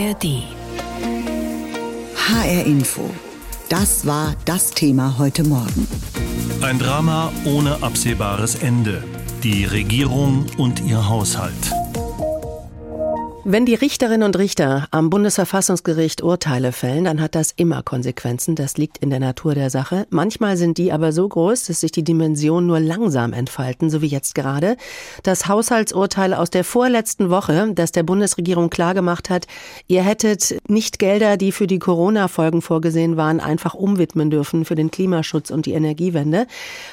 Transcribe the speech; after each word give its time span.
ARD. 0.00 0.44
HR 2.16 2.64
Info. 2.64 3.10
Das 3.68 4.06
war 4.06 4.34
das 4.46 4.70
Thema 4.70 5.16
heute 5.18 5.44
Morgen. 5.44 5.86
Ein 6.62 6.78
Drama 6.78 7.30
ohne 7.44 7.82
absehbares 7.82 8.54
Ende. 8.54 9.04
Die 9.42 9.64
Regierung 9.66 10.46
und 10.56 10.80
ihr 10.80 11.06
Haushalt. 11.06 11.79
Wenn 13.42 13.64
die 13.64 13.74
Richterinnen 13.74 14.22
und 14.22 14.36
Richter 14.36 14.86
am 14.90 15.08
Bundesverfassungsgericht 15.08 16.22
Urteile 16.22 16.72
fällen, 16.72 17.04
dann 17.04 17.22
hat 17.22 17.34
das 17.34 17.52
immer 17.52 17.82
Konsequenzen. 17.82 18.54
Das 18.54 18.76
liegt 18.76 18.98
in 18.98 19.08
der 19.08 19.18
Natur 19.18 19.54
der 19.54 19.70
Sache. 19.70 20.06
Manchmal 20.10 20.58
sind 20.58 20.76
die 20.76 20.92
aber 20.92 21.10
so 21.12 21.26
groß, 21.26 21.64
dass 21.64 21.80
sich 21.80 21.90
die 21.90 22.04
Dimensionen 22.04 22.66
nur 22.66 22.80
langsam 22.80 23.32
entfalten, 23.32 23.88
so 23.88 24.02
wie 24.02 24.08
jetzt 24.08 24.34
gerade. 24.34 24.76
Das 25.22 25.48
Haushaltsurteil 25.48 26.34
aus 26.34 26.50
der 26.50 26.64
vorletzten 26.64 27.30
Woche, 27.30 27.72
das 27.74 27.92
der 27.92 28.02
Bundesregierung 28.02 28.68
klargemacht 28.68 29.30
hat, 29.30 29.46
ihr 29.86 30.02
hättet 30.02 30.58
nicht 30.68 30.98
Gelder, 30.98 31.38
die 31.38 31.50
für 31.50 31.66
die 31.66 31.78
Corona-Folgen 31.78 32.60
vorgesehen 32.60 33.16
waren, 33.16 33.40
einfach 33.40 33.72
umwidmen 33.72 34.28
dürfen 34.28 34.66
für 34.66 34.74
den 34.74 34.90
Klimaschutz 34.90 35.50
und 35.50 35.64
die 35.64 35.72
Energiewende. 35.72 36.46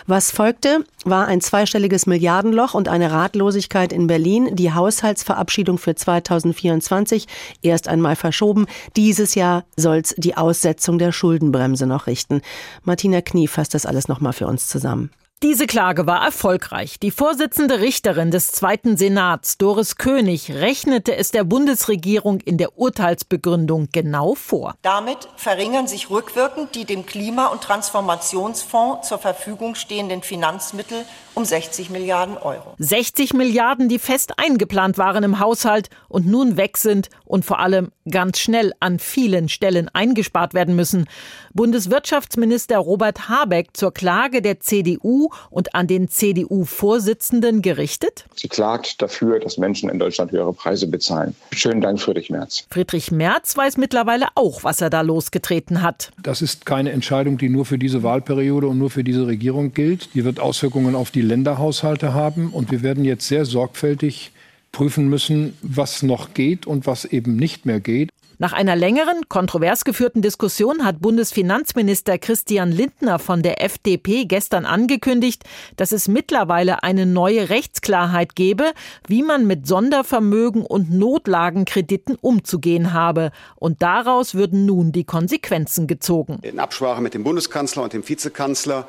Was 0.06 0.32
folgte, 0.32 0.86
war 1.04 1.28
ein 1.28 1.42
zweistelliges 1.42 2.06
Milliardenloch 2.06 2.74
und 2.74 2.88
eine 2.88 3.12
Ratlosigkeit 3.12 3.92
in 3.92 4.08
Berlin. 4.08 4.56
Die 4.56 4.74
Haushaltsverabschiedung 4.74 5.78
für 5.78 5.96
2000 5.96 6.47
2024 6.54 7.28
erst 7.62 7.88
einmal 7.88 8.16
verschoben. 8.16 8.66
Dieses 8.96 9.36
Jahr 9.36 9.66
soll 9.76 9.98
es 9.98 10.16
die 10.18 10.38
Aussetzung 10.38 10.98
der 11.00 11.12
Schuldenbremse 11.12 11.86
noch 11.88 12.08
richten. 12.08 12.42
Martina 12.84 13.22
Knie 13.22 13.48
fasst 13.48 13.74
das 13.74 13.86
alles 13.86 14.08
nochmal 14.08 14.34
für 14.34 14.48
uns 14.48 14.68
zusammen. 14.68 15.12
Diese 15.44 15.68
Klage 15.68 16.08
war 16.08 16.26
erfolgreich. 16.26 17.00
Die 17.00 17.12
Vorsitzende 17.12 17.80
Richterin 17.80 18.32
des 18.32 18.52
Zweiten 18.52 18.98
Senats, 18.98 19.60
Doris 19.60 19.98
König, 19.98 20.52
rechnete 20.52 21.16
es 21.16 21.30
der 21.30 21.44
Bundesregierung 21.44 22.40
in 22.40 22.58
der 22.58 22.80
Urteilsbegründung 22.80 23.90
genau 23.92 24.34
vor. 24.34 24.74
Damit 24.82 25.30
verringern 25.36 25.86
sich 25.86 26.10
rückwirkend 26.10 26.74
die 26.74 26.86
dem 26.86 27.06
Klima- 27.06 27.48
und 27.48 27.62
Transformationsfonds 27.62 29.08
zur 29.08 29.20
Verfügung 29.20 29.76
stehenden 29.76 30.24
Finanzmittel 30.24 31.06
um 31.38 31.46
60 31.46 31.92
Milliarden 31.92 32.36
Euro. 32.36 32.74
60 32.80 33.36
Milliarden, 33.36 33.90
die 33.90 34.00
fest 34.00 34.34
eingeplant 34.38 34.98
waren 34.98 35.24
im 35.24 35.40
Haushalt 35.40 35.92
und 36.10 36.26
nun 36.26 36.58
weg 36.58 36.78
sind 36.78 37.10
und 37.26 37.46
vor 37.46 37.60
allem 37.60 37.92
ganz 38.10 38.40
schnell 38.40 38.74
an 38.80 38.98
vielen 38.98 39.48
Stellen 39.48 39.88
eingespart 39.94 40.56
werden 40.56 40.76
müssen. 40.76 41.06
Bundeswirtschaftsminister 41.54 42.80
Robert 42.80 43.30
Habeck 43.30 43.78
zur 43.78 43.94
Klage 43.94 44.42
der 44.42 44.60
CDU 44.60 45.30
und 45.52 45.76
an 45.76 45.86
den 45.86 46.08
CDU-Vorsitzenden 46.08 47.62
gerichtet? 47.62 48.26
Sie 48.36 48.48
klagt 48.48 49.02
dafür, 49.04 49.40
dass 49.40 49.60
Menschen 49.60 49.90
in 49.90 50.00
Deutschland 50.00 50.32
höhere 50.32 50.54
Preise 50.54 50.88
bezahlen. 50.88 51.36
Schönen 51.52 51.82
Dank, 51.82 52.02
Friedrich 52.02 52.32
Merz. 52.32 52.66
Friedrich 52.72 53.12
Merz 53.12 53.56
weiß 53.56 53.78
mittlerweile 53.78 54.28
auch, 54.34 54.64
was 54.64 54.82
er 54.82 54.90
da 54.90 55.02
losgetreten 55.02 55.84
hat. 55.84 56.12
Das 56.24 56.42
ist 56.42 56.66
keine 56.66 56.92
Entscheidung, 56.94 57.38
die 57.38 57.50
nur 57.50 57.66
für 57.66 57.78
diese 57.78 58.02
Wahlperiode 58.02 58.68
und 58.68 58.80
nur 58.80 58.90
für 58.90 59.04
diese 59.04 59.28
Regierung 59.28 59.74
gilt. 59.74 60.16
Die 60.16 60.26
wird 60.26 60.40
Auswirkungen 60.40 60.96
auf 60.96 61.12
die 61.12 61.27
Länderhaushalte 61.28 62.14
haben. 62.14 62.50
Und 62.50 62.72
wir 62.72 62.82
werden 62.82 63.06
jetzt 63.06 63.28
sehr 63.28 63.46
sorgfältig 63.46 64.32
prüfen 64.72 65.08
müssen, 65.10 65.58
was 65.62 66.04
noch 66.04 66.34
geht 66.34 66.66
und 66.66 66.88
was 66.88 67.06
eben 67.06 67.36
nicht 67.36 67.66
mehr 67.66 67.80
geht. 67.80 68.10
Nach 68.40 68.54
einer 68.54 68.76
längeren, 68.76 69.28
kontrovers 69.30 69.84
geführten 69.84 70.22
Diskussion 70.22 70.86
hat 70.86 71.02
Bundesfinanzminister 71.02 72.20
Christian 72.20 72.72
Lindner 72.72 73.18
von 73.18 73.42
der 73.42 73.64
FDP 73.64 74.26
gestern 74.26 74.68
angekündigt, 74.68 75.44
dass 75.76 75.92
es 75.92 76.08
mittlerweile 76.08 76.84
eine 76.84 77.08
neue 77.08 77.50
Rechtsklarheit 77.50 78.36
gebe, 78.36 78.74
wie 79.08 79.24
man 79.24 79.48
mit 79.48 79.66
Sondervermögen 79.66 80.64
und 80.64 80.92
Notlagenkrediten 80.92 82.16
umzugehen 82.22 82.94
habe. 82.94 83.32
Und 83.56 83.82
daraus 83.82 84.36
würden 84.36 84.68
nun 84.68 84.92
die 84.92 85.04
Konsequenzen 85.04 85.88
gezogen. 85.88 86.38
In 86.44 86.60
Absprache 86.60 87.02
mit 87.02 87.16
dem 87.16 87.24
Bundeskanzler 87.24 87.82
und 87.82 87.94
dem 87.94 88.08
Vizekanzler 88.08 88.88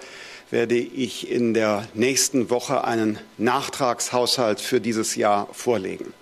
werde 0.51 0.77
ich 0.77 1.31
in 1.31 1.55
der 1.55 1.87
nächsten 1.95 2.51
Woche 2.51 2.85
einen 2.85 3.19
Nachtragshaushalt 3.37 4.61
für 4.61 4.81
dieses 4.81 5.15
Jahr 5.17 5.49
vorlegen. 5.53 6.13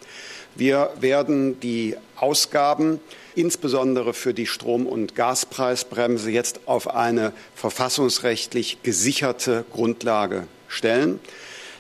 Wir 0.54 0.90
werden 1.00 1.60
die 1.60 1.96
Ausgaben 2.16 3.00
insbesondere 3.34 4.14
für 4.14 4.32
die 4.32 4.46
Strom- 4.46 4.86
und 4.86 5.14
Gaspreisbremse 5.14 6.30
jetzt 6.30 6.60
auf 6.66 6.94
eine 6.94 7.32
verfassungsrechtlich 7.54 8.78
gesicherte 8.82 9.64
Grundlage 9.70 10.48
stellen. 10.68 11.20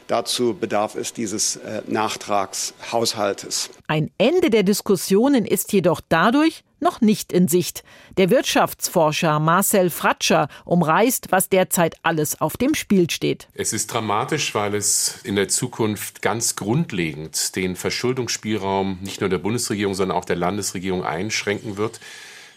Dazu 0.06 0.54
bedarf 0.54 0.94
es 0.94 1.12
dieses 1.12 1.56
äh, 1.56 1.82
Nachtragshaushaltes. 1.86 3.70
Ein 3.88 4.10
Ende 4.18 4.50
der 4.50 4.62
Diskussionen 4.62 5.44
ist 5.44 5.72
jedoch 5.72 6.00
dadurch 6.08 6.62
noch 6.78 7.00
nicht 7.00 7.32
in 7.32 7.48
Sicht. 7.48 7.82
Der 8.16 8.30
Wirtschaftsforscher 8.30 9.40
Marcel 9.40 9.90
Fratscher 9.90 10.48
umreißt, 10.64 11.28
was 11.30 11.48
derzeit 11.48 11.96
alles 12.02 12.40
auf 12.40 12.56
dem 12.56 12.74
Spiel 12.74 13.10
steht. 13.10 13.48
Es 13.54 13.72
ist 13.72 13.88
dramatisch, 13.88 14.54
weil 14.54 14.74
es 14.74 15.20
in 15.24 15.36
der 15.36 15.48
Zukunft 15.48 16.22
ganz 16.22 16.54
grundlegend 16.54 17.56
den 17.56 17.76
Verschuldungsspielraum 17.76 18.98
nicht 19.00 19.20
nur 19.20 19.30
der 19.30 19.38
Bundesregierung, 19.38 19.94
sondern 19.94 20.16
auch 20.16 20.24
der 20.24 20.36
Landesregierung 20.36 21.04
einschränken 21.04 21.76
wird. 21.76 22.00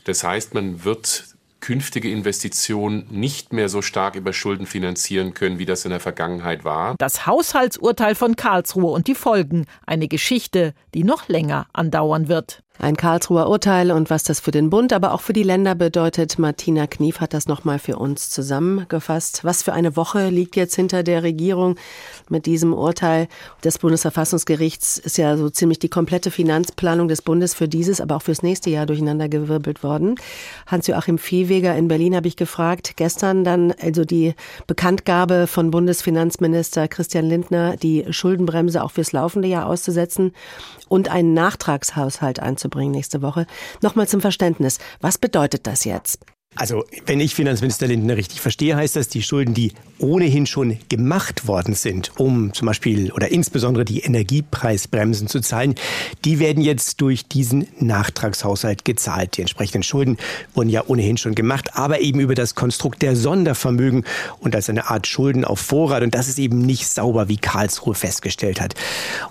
Das 0.03 0.23
heißt, 0.23 0.53
man 0.53 0.83
wird 0.83 1.25
künftige 1.59 2.09
Investitionen 2.09 3.07
nicht 3.09 3.53
mehr 3.53 3.69
so 3.69 3.81
stark 3.81 4.15
über 4.15 4.33
Schulden 4.33 4.65
finanzieren 4.65 5.33
können, 5.33 5.59
wie 5.59 5.65
das 5.65 5.85
in 5.85 5.91
der 5.91 5.99
Vergangenheit 5.99 6.63
war. 6.63 6.95
Das 6.97 7.25
Haushaltsurteil 7.25 8.15
von 8.15 8.35
Karlsruhe 8.35 8.91
und 8.91 9.07
die 9.07 9.15
Folgen, 9.15 9.65
eine 9.85 10.07
Geschichte, 10.07 10.73
die 10.93 11.03
noch 11.03 11.27
länger 11.27 11.67
andauern 11.73 12.27
wird. 12.27 12.63
Ein 12.81 12.95
Karlsruher 12.95 13.49
Urteil 13.49 13.91
und 13.91 14.09
was 14.09 14.23
das 14.23 14.39
für 14.39 14.51
den 14.51 14.69
Bund, 14.69 14.93
aber 14.93 15.13
auch 15.13 15.19
für 15.19 15.33
die 15.33 15.43
Länder 15.43 15.75
bedeutet. 15.75 16.39
Martina 16.39 16.87
Knief 16.87 17.19
hat 17.19 17.33
das 17.33 17.45
nochmal 17.45 17.77
für 17.77 17.97
uns 17.97 18.29
zusammengefasst. 18.29 19.43
Was 19.43 19.63
für 19.63 19.73
eine 19.73 19.97
Woche 19.97 20.29
liegt 20.29 20.55
jetzt 20.55 20.75
hinter 20.75 21.03
der 21.03 21.21
Regierung 21.21 21.75
mit 22.29 22.45
diesem 22.45 22.73
Urteil 22.73 23.27
des 23.65 23.79
Bundesverfassungsgerichts? 23.79 24.97
Ist 24.97 25.17
ja 25.17 25.35
so 25.35 25.49
ziemlich 25.49 25.79
die 25.79 25.89
komplette 25.89 26.31
Finanzplanung 26.31 27.09
des 27.09 27.21
Bundes 27.21 27.53
für 27.53 27.67
dieses, 27.67 27.99
aber 27.99 28.15
auch 28.15 28.21
fürs 28.21 28.43
nächste 28.43 28.69
Jahr 28.69 28.85
durcheinandergewirbelt 28.85 29.83
worden. 29.83 30.15
Hans-Joachim 30.67 31.17
Viehweger 31.17 31.75
in 31.75 31.89
Berlin 31.89 32.15
habe 32.15 32.29
ich 32.29 32.37
gefragt. 32.37 32.93
Gestern 32.95 33.43
dann 33.43 33.73
also 33.81 34.05
die 34.05 34.35
Bekanntgabe 34.67 35.47
von 35.47 35.69
Bundesfinanzminister 35.69 36.87
Christian 36.87 37.25
Lindner, 37.25 37.75
die 37.75 38.05
Schuldenbremse 38.09 38.81
auch 38.81 38.91
fürs 38.91 39.11
laufende 39.11 39.49
Jahr 39.49 39.65
auszusetzen 39.65 40.31
und 40.87 41.09
einen 41.09 41.33
Nachtragshaushalt 41.33 42.39
einzubauen 42.39 42.68
einzubringen 42.69 42.91
nächste 42.91 43.21
Woche. 43.21 43.45
Nochmal 43.81 44.07
zum 44.07 44.21
Verständnis. 44.21 44.79
Was 45.01 45.17
bedeutet 45.17 45.67
das 45.67 45.83
jetzt? 45.85 46.19
Also, 46.55 46.83
wenn 47.05 47.19
ich 47.19 47.35
Finanzminister 47.35 47.87
Lindner 47.87 48.17
richtig 48.17 48.41
verstehe, 48.41 48.75
heißt 48.75 48.95
das, 48.95 49.07
die 49.07 49.21
Schulden, 49.21 49.53
die 49.53 49.71
ohnehin 49.99 50.45
schon 50.45 50.77
gemacht 50.89 51.47
worden 51.47 51.73
sind, 51.75 52.11
um 52.19 52.53
zum 52.53 52.65
Beispiel 52.65 53.11
oder 53.11 53.29
insbesondere 53.31 53.85
die 53.85 54.01
Energiepreisbremsen 54.01 55.27
zu 55.27 55.41
zahlen, 55.41 55.75
die 56.25 56.39
werden 56.39 56.61
jetzt 56.61 56.99
durch 57.01 57.27
diesen 57.27 57.67
Nachtragshaushalt 57.79 58.83
gezahlt. 58.83 59.37
Die 59.37 59.41
entsprechenden 59.41 59.83
Schulden 59.83 60.17
wurden 60.53 60.69
ja 60.69 60.83
ohnehin 60.87 61.17
schon 61.17 61.35
gemacht, 61.35 61.77
aber 61.77 62.01
eben 62.01 62.19
über 62.19 62.35
das 62.35 62.55
Konstrukt 62.55 63.03
der 63.03 63.15
Sondervermögen 63.15 64.03
und 64.39 64.55
als 64.55 64.69
eine 64.69 64.89
Art 64.89 65.07
Schulden 65.07 65.45
auf 65.45 65.59
Vorrat. 65.59 66.03
Und 66.03 66.15
das 66.15 66.27
ist 66.27 66.39
eben 66.39 66.61
nicht 66.61 66.87
sauber, 66.87 67.29
wie 67.29 67.37
Karlsruhe 67.37 67.95
festgestellt 67.95 68.59
hat. 68.59 68.73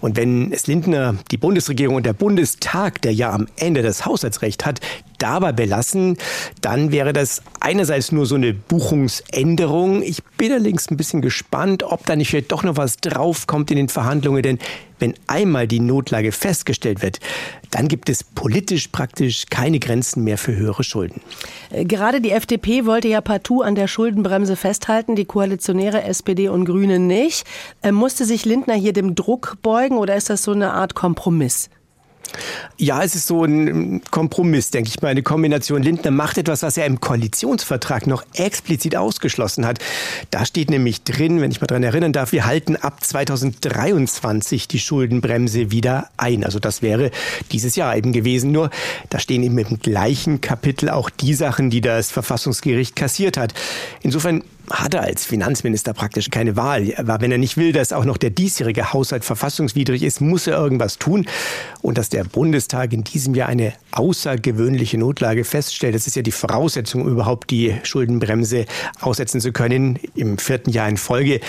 Und 0.00 0.16
wenn 0.16 0.52
es 0.52 0.66
Lindner, 0.66 1.16
die 1.30 1.36
Bundesregierung 1.36 1.96
und 1.96 2.06
der 2.06 2.12
Bundestag, 2.12 3.02
der 3.02 3.12
ja 3.12 3.32
am 3.32 3.48
Ende 3.56 3.82
das 3.82 4.06
Haushaltsrecht 4.06 4.64
hat, 4.64 4.80
dabei 5.18 5.52
belassen, 5.52 6.16
dann 6.60 6.92
wäre 6.92 7.12
das 7.12 7.42
einerseits 7.60 8.12
nur 8.12 8.26
so 8.26 8.36
eine 8.36 8.54
Buchungsänderung. 8.54 10.02
Ich 10.02 10.22
bin 10.36 10.52
allerdings 10.52 10.90
ein 10.90 10.96
bisschen 10.96 11.22
gespannt, 11.22 11.82
ob 11.82 12.06
da 12.06 12.16
nicht 12.16 12.30
vielleicht 12.30 12.52
doch 12.52 12.62
noch 12.62 12.76
was 12.76 12.96
draufkommt 12.96 13.70
in 13.70 13.76
den 13.76 13.88
Verhandlungen, 13.88 14.42
denn 14.42 14.58
wenn 14.98 15.14
einmal 15.26 15.68
die 15.68 15.80
Notlage 15.80 16.32
festgestellt 16.32 17.02
wird, 17.02 17.20
dann 17.70 17.88
gibt 17.88 18.08
es 18.08 18.24
politisch 18.24 18.88
praktisch 18.88 19.46
keine 19.50 19.78
Grenzen 19.78 20.24
mehr 20.24 20.38
für 20.38 20.56
höhere 20.56 20.82
Schulden. 20.84 21.20
Äh, 21.70 21.84
gerade 21.84 22.20
die 22.20 22.30
FDP 22.30 22.86
wollte 22.86 23.08
ja 23.08 23.20
partout 23.20 23.62
an 23.62 23.74
der 23.74 23.86
Schuldenbremse 23.86 24.56
festhalten, 24.56 25.16
die 25.16 25.24
Koalitionäre 25.24 26.02
SPD 26.02 26.48
und 26.48 26.64
Grüne 26.64 26.98
nicht. 26.98 27.44
Äh, 27.82 27.92
musste 27.92 28.24
sich 28.24 28.44
Lindner 28.44 28.74
hier 28.74 28.92
dem 28.92 29.14
Druck 29.14 29.58
beugen 29.62 29.98
oder 29.98 30.16
ist 30.16 30.30
das 30.30 30.42
so 30.42 30.52
eine 30.52 30.72
Art 30.72 30.94
Kompromiss? 30.94 31.70
Ja, 32.76 33.02
es 33.02 33.14
ist 33.14 33.26
so 33.26 33.44
ein 33.44 34.02
Kompromiss, 34.10 34.70
denke 34.70 34.90
ich 34.90 35.02
mal. 35.02 35.08
Eine 35.08 35.22
Kombination. 35.22 35.82
Lindner 35.82 36.10
macht 36.10 36.38
etwas, 36.38 36.62
was 36.62 36.76
er 36.76 36.86
im 36.86 37.00
Koalitionsvertrag 37.00 38.06
noch 38.06 38.24
explizit 38.34 38.96
ausgeschlossen 38.96 39.66
hat. 39.66 39.78
Da 40.30 40.44
steht 40.44 40.70
nämlich 40.70 41.02
drin, 41.02 41.40
wenn 41.40 41.50
ich 41.50 41.60
mal 41.60 41.66
dran 41.66 41.82
erinnern 41.82 42.12
darf, 42.12 42.32
wir 42.32 42.46
halten 42.46 42.76
ab 42.76 43.04
2023 43.04 44.68
die 44.68 44.78
Schuldenbremse 44.78 45.70
wieder 45.70 46.08
ein. 46.16 46.44
Also 46.44 46.58
das 46.58 46.82
wäre 46.82 47.10
dieses 47.50 47.74
Jahr 47.76 47.96
eben 47.96 48.12
gewesen. 48.12 48.52
Nur 48.52 48.70
da 49.10 49.18
stehen 49.18 49.42
eben 49.42 49.58
im 49.58 49.80
gleichen 49.80 50.40
Kapitel 50.40 50.90
auch 50.90 51.10
die 51.10 51.34
Sachen, 51.34 51.70
die 51.70 51.80
das 51.80 52.10
Verfassungsgericht 52.10 52.94
kassiert 52.94 53.36
hat. 53.36 53.54
Insofern 54.02 54.42
hat 54.70 54.94
er 54.94 55.02
als 55.02 55.24
Finanzminister 55.24 55.94
praktisch 55.94 56.30
keine 56.30 56.56
Wahl. 56.56 56.92
Aber 56.96 57.20
wenn 57.20 57.32
er 57.32 57.38
nicht 57.38 57.56
will, 57.56 57.72
dass 57.72 57.92
auch 57.92 58.04
noch 58.04 58.16
der 58.16 58.30
diesjährige 58.30 58.92
Haushalt 58.92 59.24
verfassungswidrig 59.24 60.02
ist, 60.02 60.20
muss 60.20 60.46
er 60.46 60.58
irgendwas 60.58 60.98
tun. 60.98 61.26
Und 61.82 61.98
dass 61.98 62.08
der 62.08 62.24
Bundestag 62.24 62.92
in 62.92 63.04
diesem 63.04 63.34
Jahr 63.34 63.48
eine 63.48 63.72
außergewöhnliche 63.92 64.98
Notlage 64.98 65.44
feststellt, 65.44 65.94
das 65.94 66.06
ist 66.06 66.16
ja 66.16 66.22
die 66.22 66.32
Voraussetzung, 66.32 67.02
um 67.02 67.08
überhaupt 67.08 67.50
die 67.50 67.76
Schuldenbremse 67.82 68.66
aussetzen 69.00 69.40
zu 69.40 69.52
können 69.52 69.98
im 70.14 70.38
vierten 70.38 70.70
Jahr 70.70 70.88
in 70.88 70.96
Folge. 70.96 71.40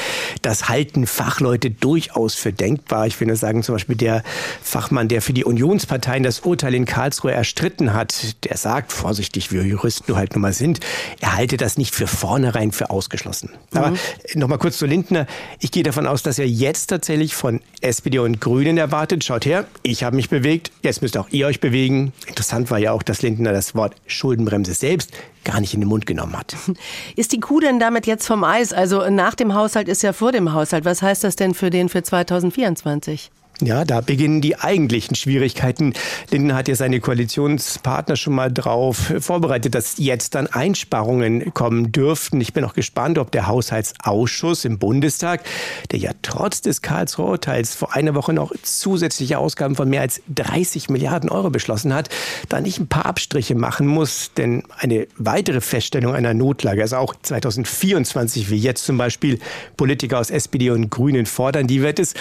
Das 0.42 0.70
halten 0.70 1.08
Fachleute 1.08 1.72
durchaus 1.72 2.36
für 2.36 2.54
denkbar. 2.54 3.08
Ich 3.08 3.20
will 3.20 3.28
nur 3.28 3.36
sagen, 3.36 3.64
zum 3.64 3.76
Beispiel 3.76 3.96
der 3.96 4.24
Fachmann, 4.62 5.08
der 5.08 5.22
für 5.22 5.34
die 5.34 5.44
Unionsparteien 5.44 6.24
das 6.24 6.42
Urteil 6.42 6.74
in 6.74 6.86
Karlsruhe 6.86 7.32
erstritten 7.32 7.94
hat, 7.94 8.44
der 8.46 8.58
sagt, 8.58 8.94
vorsichtig, 8.94 9.52
wie 9.52 9.58
Juristen 9.58 10.16
halt 10.16 10.34
nun 10.34 10.42
mal 10.42 10.54
sind, 10.54 10.80
er 11.20 11.36
halte 11.36 11.58
das 11.58 11.78
nicht 11.78 11.94
für 11.94 12.08
vornherein 12.08 12.72
für 12.72 12.90
ausgeschlossen. 13.10 13.50
Mhm. 13.72 13.78
Aber 13.78 13.94
noch 14.36 14.48
mal 14.48 14.58
kurz 14.58 14.78
zu 14.78 14.86
Lindner. 14.86 15.26
Ich 15.60 15.72
gehe 15.72 15.84
davon 15.84 16.08
aus, 16.08 16.24
dass 16.24 16.40
er 16.40 16.48
jetzt 16.48 16.88
tatsächlich 16.88 17.36
von 17.36 17.62
SPD 17.82 18.20
und 18.20 18.40
Grünen 18.40 18.78
erwartet. 18.78 19.24
Schaut 19.24 19.46
her, 19.46 19.66
ich 19.84 20.04
habe 20.04 20.16
mich 20.16 20.30
bewegt, 20.30 20.72
jetzt 20.84 21.02
müsst 21.02 21.18
auch 21.18 21.30
ihr 21.30 21.48
euch 21.48 21.60
bewegen. 21.60 22.14
Interessant 22.28 22.70
war 22.72 22.78
ja 22.78 22.92
auch, 22.92 23.04
dass 23.04 23.22
Lindner 23.22 23.52
das 23.52 23.76
Wort 23.76 23.96
Schuldenbremse 24.08 24.74
selbst 24.74 25.12
gar 25.44 25.60
nicht 25.60 25.74
in 25.74 25.80
den 25.80 25.90
Mund 25.90 26.06
genommen 26.06 26.38
hat. 26.38 26.56
Ist 27.16 27.32
die 27.32 27.40
Kuh 27.40 27.60
denn 27.60 27.80
damit 27.80 28.06
jetzt 28.06 28.28
vom 28.28 28.44
Eis? 28.44 28.74
Also 28.74 29.10
nach 29.10 29.36
dem 29.36 29.54
Haushalt 29.54 29.88
ist 29.88 30.04
ja 30.04 30.14
vor 30.14 30.32
dem 30.32 30.54
Haushalt. 30.54 30.86
Was 30.86 31.02
heißt 31.02 31.24
das 31.24 31.36
denn 31.36 31.54
für 31.54 31.70
den 31.70 31.90
für 31.90 32.04
2024? 32.04 33.32
Ja, 33.62 33.84
da 33.84 34.00
beginnen 34.00 34.40
die 34.40 34.58
eigentlichen 34.58 35.16
Schwierigkeiten. 35.16 35.94
Linden 36.32 36.56
hat 36.56 36.70
ja 36.70 36.76
seine 36.76 37.02
Koalitionspartner 37.02 38.16
schon 38.16 38.34
mal 38.34 38.52
drauf 38.52 39.12
vorbereitet, 39.20 39.76
dass 39.76 39.98
jetzt 39.98 40.36
dann 40.36 40.48
Einsparungen 40.48 41.54
kommen 41.54 41.92
dürften. 41.92 42.40
Ich 42.40 42.54
bin 42.54 42.64
auch 42.64 42.74
gespannt, 42.74 43.18
ob 43.18 43.32
der 43.32 43.48
Haushaltsausschuss 43.48 44.64
im 44.64 44.80
Bundestag, 44.80 45.44
der 45.92 46.00
ja 46.00 46.12
trotz 46.22 46.62
des 46.62 46.82
Karlsruher 46.82 47.30
Urteils 47.30 47.76
vor 47.76 47.96
einer 47.96 48.16
Woche 48.16 48.32
noch 48.32 48.54
zusätzliche 48.64 49.38
Ausgaben 49.38 49.76
von 49.76 49.90
mehr 49.90 50.02
als 50.02 50.22
30 50.34 50.90
Milliarden 50.90 51.30
Euro 51.30 51.50
beschlossen 51.50 51.94
hat, 51.94 52.08
da 52.48 52.62
nicht 52.62 52.80
ein 52.80 52.88
paar 52.88 53.06
Abstriche 53.06 53.56
machen 53.56 53.88
muss. 53.88 54.32
Denn 54.38 54.64
eine 54.78 55.06
weitere 55.18 55.60
Feststellung 55.60 56.16
einer 56.16 56.34
Notlage, 56.34 56.82
also 56.82 56.96
auch 56.96 57.14
2024, 57.22 58.50
wie 58.50 58.58
jetzt 58.58 58.86
zum 58.86 58.98
Beispiel 58.98 59.40
Politiker 59.76 60.20
aus 60.20 60.30
SPD 60.30 60.70
und 60.70 60.90
Grünen 60.90 61.26
fordern, 61.26 61.68
die 61.68 61.82
wird 61.82 62.00
es, 62.00 62.14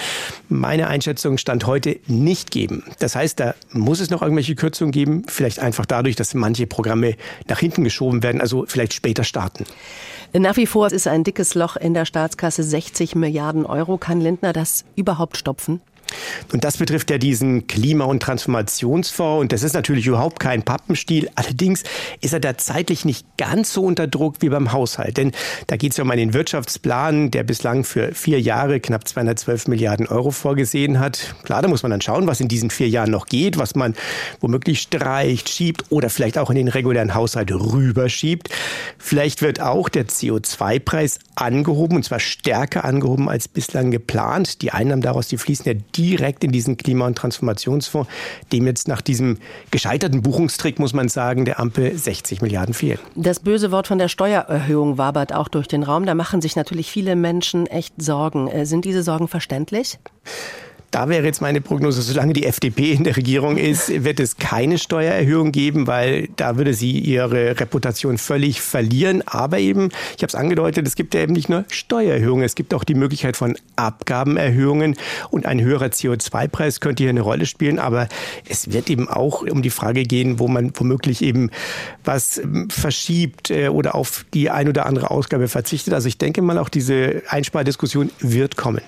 meine 0.49 0.89
Einschätzung 0.89 1.28
Kürzungen 1.29 1.39
Stand 1.39 1.67
heute 1.67 2.01
nicht 2.07 2.51
geben. 2.51 2.85
Das 3.01 3.15
heißt, 3.15 3.39
da 3.39 3.55
muss 3.73 4.01
es 4.01 4.09
noch 4.09 4.23
irgendwelche 4.23 4.55
Kürzungen 4.55 4.93
geben, 4.93 5.25
vielleicht 5.27 5.59
einfach 5.59 5.85
dadurch, 5.85 6.17
dass 6.17 6.33
manche 6.33 6.67
Programme 6.67 7.17
nach 7.49 7.59
hinten 7.59 7.85
geschoben 7.85 8.23
werden, 8.23 8.41
also 8.41 8.65
vielleicht 8.67 8.95
später 8.95 9.25
starten. 9.25 9.65
Nach 10.33 10.57
wie 10.57 10.67
vor 10.67 10.91
ist 10.91 11.07
ein 11.07 11.25
dickes 11.25 11.55
Loch 11.55 11.77
in 11.77 11.93
der 11.93 12.07
Staatskasse 12.07 12.63
60 12.63 13.15
Milliarden 13.15 13.67
Euro. 13.67 13.99
Kann 13.99 14.23
Lindner 14.23 14.55
das 14.55 14.85
überhaupt 14.97 15.37
stopfen? 15.37 15.83
Und 16.53 16.65
das 16.65 16.77
betrifft 16.77 17.11
ja 17.11 17.19
diesen 17.19 17.67
Klima- 17.67 18.05
und 18.05 18.23
Transformationsfonds. 18.23 19.41
Und 19.41 19.53
das 19.53 19.63
ist 19.63 19.75
natürlich 19.75 20.07
überhaupt 20.07 20.41
kein 20.41 20.63
Pappenstiel. 20.63 21.29
Allerdings 21.35 21.83
ist 22.21 22.33
er 22.33 22.41
da 22.41 22.57
zeitlich 22.57 23.05
nicht 23.05 23.27
ganz 23.37 23.73
so 23.73 23.83
unter 23.83 24.07
Druck 24.07 24.37
wie 24.41 24.49
beim 24.49 24.73
Haushalt. 24.73 25.17
Denn 25.17 25.33
da 25.67 25.77
geht 25.77 25.93
es 25.93 25.99
ja 25.99 26.05
um 26.05 26.11
einen 26.11 26.35
Wirtschaftsplan, 26.35 27.31
der 27.31 27.45
bislang 27.45 27.85
für 27.85 28.15
vier 28.15 28.41
Jahre 28.41 28.81
knapp 28.81 29.07
212 29.07 29.69
Milliarden 29.69 30.07
Euro 30.07 30.31
vorgesehen 30.31 31.01
hat. 31.01 31.35
Klar, 31.45 31.63
da 31.63 31.69
muss 31.69 31.83
man 31.83 31.91
dann 31.91 32.01
schauen, 32.01 32.27
was 32.27 32.41
in 32.41 32.49
diesen 32.49 32.71
vier 32.71 32.89
Jahren 32.89 33.11
noch 33.11 33.27
geht, 33.27 33.59
was 33.59 33.75
man 33.75 33.95
womöglich 34.41 34.81
streicht, 34.81 35.49
schiebt 35.49 35.85
oder 35.91 36.11
vielleicht 36.11 36.39
auch 36.39 36.51
in 36.51 36.57
den 36.57 36.69
regulären 36.69 37.15
Haushalt 37.15 37.51
rüberschiebt. 37.53 38.49
Vielleicht 38.99 39.43
wird 39.43 39.61
auch 39.61 39.89
der 39.89 40.07
CO2-Preis 40.07 41.19
angehoben, 41.35 41.97
und 41.97 42.05
zwar 42.05 42.21
stärker 42.21 42.85
angehoben 42.85 43.29
als 43.29 43.49
bislang 43.49 43.91
geplant. 43.91 44.63
Die 44.63 44.73
Einnahmen 44.73 45.03
daraus, 45.03 45.29
die 45.29 45.39
fließen 45.39 45.67
ja 45.67 45.75
direkt 45.99 46.45
in 46.45 46.53
diesen 46.53 46.77
Klima- 46.77 47.07
und 47.07 47.19
Transformationsfonds, 47.19 48.09
dem 48.53 48.67
jetzt 48.67 48.89
nach 48.89 49.01
diesem 49.01 49.39
gescheiterten 49.71 50.23
Buchungstrick, 50.23 50.79
muss 50.79 50.93
man 50.93 51.09
sagen, 51.09 51.45
der 51.45 51.59
Ampel 51.61 51.97
60 51.97 52.41
Milliarden 52.41 52.75
fehlen. 52.75 52.99
Das 53.17 53.41
böse 53.41 53.71
Wort 53.73 53.89
von 53.89 53.99
der 53.99 54.09
Steuererhöhung 54.09 54.97
wabert 54.99 55.35
auch 55.35 55.49
durch 55.49 55.67
den 55.69 55.83
Raum. 55.83 56.07
Da 56.07 56.15
machen 56.15 56.41
sich 56.41 56.57
natürlich 56.57 56.91
viele 56.91 57.17
Menschen 57.17 57.67
echt 57.67 58.01
Sorgen. 58.01 58.49
Äh, 58.49 58.65
sind 58.65 58.85
diese 58.85 59.03
Sorgen 59.03 59.29
verständlich? 59.29 59.99
Da 60.91 61.11
wäre 61.11 61.27
jetzt 61.27 61.43
meine 61.43 61.61
Prognose, 61.61 62.01
solange 62.01 62.33
die 62.33 62.47
FDP 62.47 62.93
in 62.93 63.05
der 63.05 63.15
Regierung 63.15 63.59
ist, 63.59 64.05
wird 64.05 64.21
es 64.21 64.37
keine 64.37 64.79
Steuererhöhung 64.79 65.53
geben, 65.53 65.87
weil 65.87 66.29
da 66.37 66.57
würde 66.57 66.73
sie 66.73 66.99
ihre 66.99 67.61
Reputation 67.61 68.17
völlig 68.17 68.63
verlieren. 68.63 69.23
Aber 69.27 69.59
eben, 69.59 69.91
ich 70.17 70.23
habe 70.23 70.29
es 70.29 70.35
angedeutet, 70.35 70.87
es 70.87 70.95
gibt 70.95 71.13
ja 71.13 71.21
eben 71.21 71.35
nicht 71.35 71.51
nur 71.51 71.67
Steuererhöhungen, 71.71 72.43
es 72.43 72.55
gibt 72.55 72.73
auch 72.73 72.85
die 72.85 72.95
Möglichkeit 72.95 73.37
von 73.37 73.59
Abgabenerhöhungen 73.77 74.97
und 75.29 75.45
ein 75.45 75.61
höherer 75.61 75.87
CO2-Preis 75.87 76.81
könnte 76.81 77.03
hier 77.03 77.11
eine 77.11 77.21
Rolle 77.21 77.45
spielen. 77.45 77.79
Aber 77.79 78.09
es 78.49 78.73
wird 78.73 78.89
eben 78.89 79.11
auch 79.11 79.43
um 79.43 79.61
die 79.61 79.71
Frage 79.71 80.05
gehen, 80.05 80.39
wo 80.39 80.49
man 80.49 80.73
womöglich 80.75 81.21
eben 81.21 81.51
was 82.03 82.39
ähm, 82.39 82.71
verschiebt 82.71 83.51
äh, 83.51 83.69
oder 83.69 83.95
auf 83.95 84.25
die 84.33 84.49
ein 84.49 84.69
oder 84.69 84.87
andere 84.87 85.11
Ausgabe 85.11 85.49
verzichtet. 85.49 85.93
Also 85.93 86.09
ich 86.09 86.17
denke 86.17 86.41
mal, 86.41 86.57
auch 86.57 86.71
diese 86.71 87.23
Einspardiskussion 87.29 88.11
wird 88.21 88.57
kommen. 88.57 88.81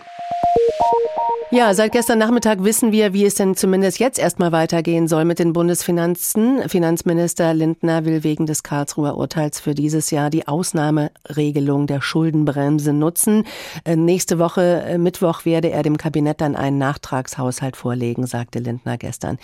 Ja, 1.52 1.74
seit 1.74 1.90
gestern 1.90 2.20
Nachmittag 2.20 2.62
wissen 2.62 2.92
wir, 2.92 3.12
wie 3.12 3.24
es 3.24 3.34
denn 3.34 3.56
zumindest 3.56 3.98
jetzt 3.98 4.20
erstmal 4.20 4.52
weitergehen 4.52 5.08
soll 5.08 5.24
mit 5.24 5.40
den 5.40 5.52
Bundesfinanzen. 5.52 6.68
Finanzminister 6.68 7.52
Lindner 7.54 8.04
will 8.04 8.22
wegen 8.22 8.46
des 8.46 8.62
Karlsruher 8.62 9.16
Urteils 9.16 9.58
für 9.58 9.74
dieses 9.74 10.12
Jahr 10.12 10.30
die 10.30 10.46
Ausnahmeregelung 10.46 11.88
der 11.88 12.02
Schuldenbremse 12.02 12.92
nutzen. 12.92 13.46
Äh, 13.84 13.96
nächste 13.96 14.38
Woche, 14.38 14.84
äh, 14.86 14.96
Mittwoch, 14.96 15.44
werde 15.44 15.70
er 15.70 15.82
dem 15.82 15.96
Kabinett 15.96 16.40
dann 16.40 16.54
einen 16.54 16.78
Nachtragshaushalt 16.78 17.74
vorlegen, 17.74 18.28
sagte 18.28 18.60
Lindner 18.60 18.96
gestern. 18.96 19.38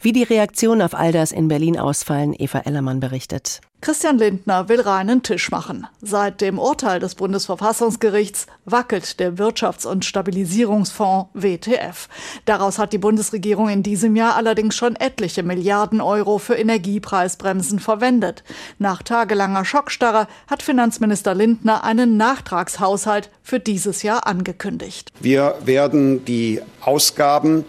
Wie 0.00 0.10
die 0.10 0.24
Reaktionen 0.24 0.82
auf 0.82 0.94
all 0.94 1.12
das 1.12 1.30
in 1.30 1.46
Berlin 1.46 1.78
ausfallen, 1.78 2.34
Eva 2.36 2.58
Ellermann 2.58 2.98
berichtet. 2.98 3.60
Christian 3.82 4.16
Lindner 4.16 4.68
will 4.68 4.80
reinen 4.80 5.24
Tisch 5.24 5.50
machen. 5.50 5.88
Seit 6.00 6.40
dem 6.40 6.60
Urteil 6.60 7.00
des 7.00 7.16
Bundesverfassungsgerichts 7.16 8.46
wackelt 8.64 9.18
der 9.18 9.38
Wirtschafts- 9.38 9.88
und 9.88 10.04
Stabilisierungsfonds 10.04 11.30
WTF. 11.34 12.08
Daraus 12.44 12.78
hat 12.78 12.92
die 12.92 12.98
Bundesregierung 12.98 13.68
in 13.68 13.82
diesem 13.82 14.14
Jahr 14.14 14.36
allerdings 14.36 14.76
schon 14.76 14.94
etliche 14.94 15.42
Milliarden 15.42 16.00
Euro 16.00 16.38
für 16.38 16.54
Energiepreisbremsen 16.54 17.80
verwendet. 17.80 18.44
Nach 18.78 19.02
tagelanger 19.02 19.64
Schockstarre 19.64 20.28
hat 20.46 20.62
Finanzminister 20.62 21.34
Lindner 21.34 21.82
einen 21.82 22.16
Nachtragshaushalt 22.16 23.30
für 23.42 23.58
dieses 23.58 24.04
Jahr 24.04 24.28
angekündigt. 24.28 25.10
Wir 25.18 25.56
werden 25.64 26.24
die 26.24 26.60
Ausgaben 26.80 27.64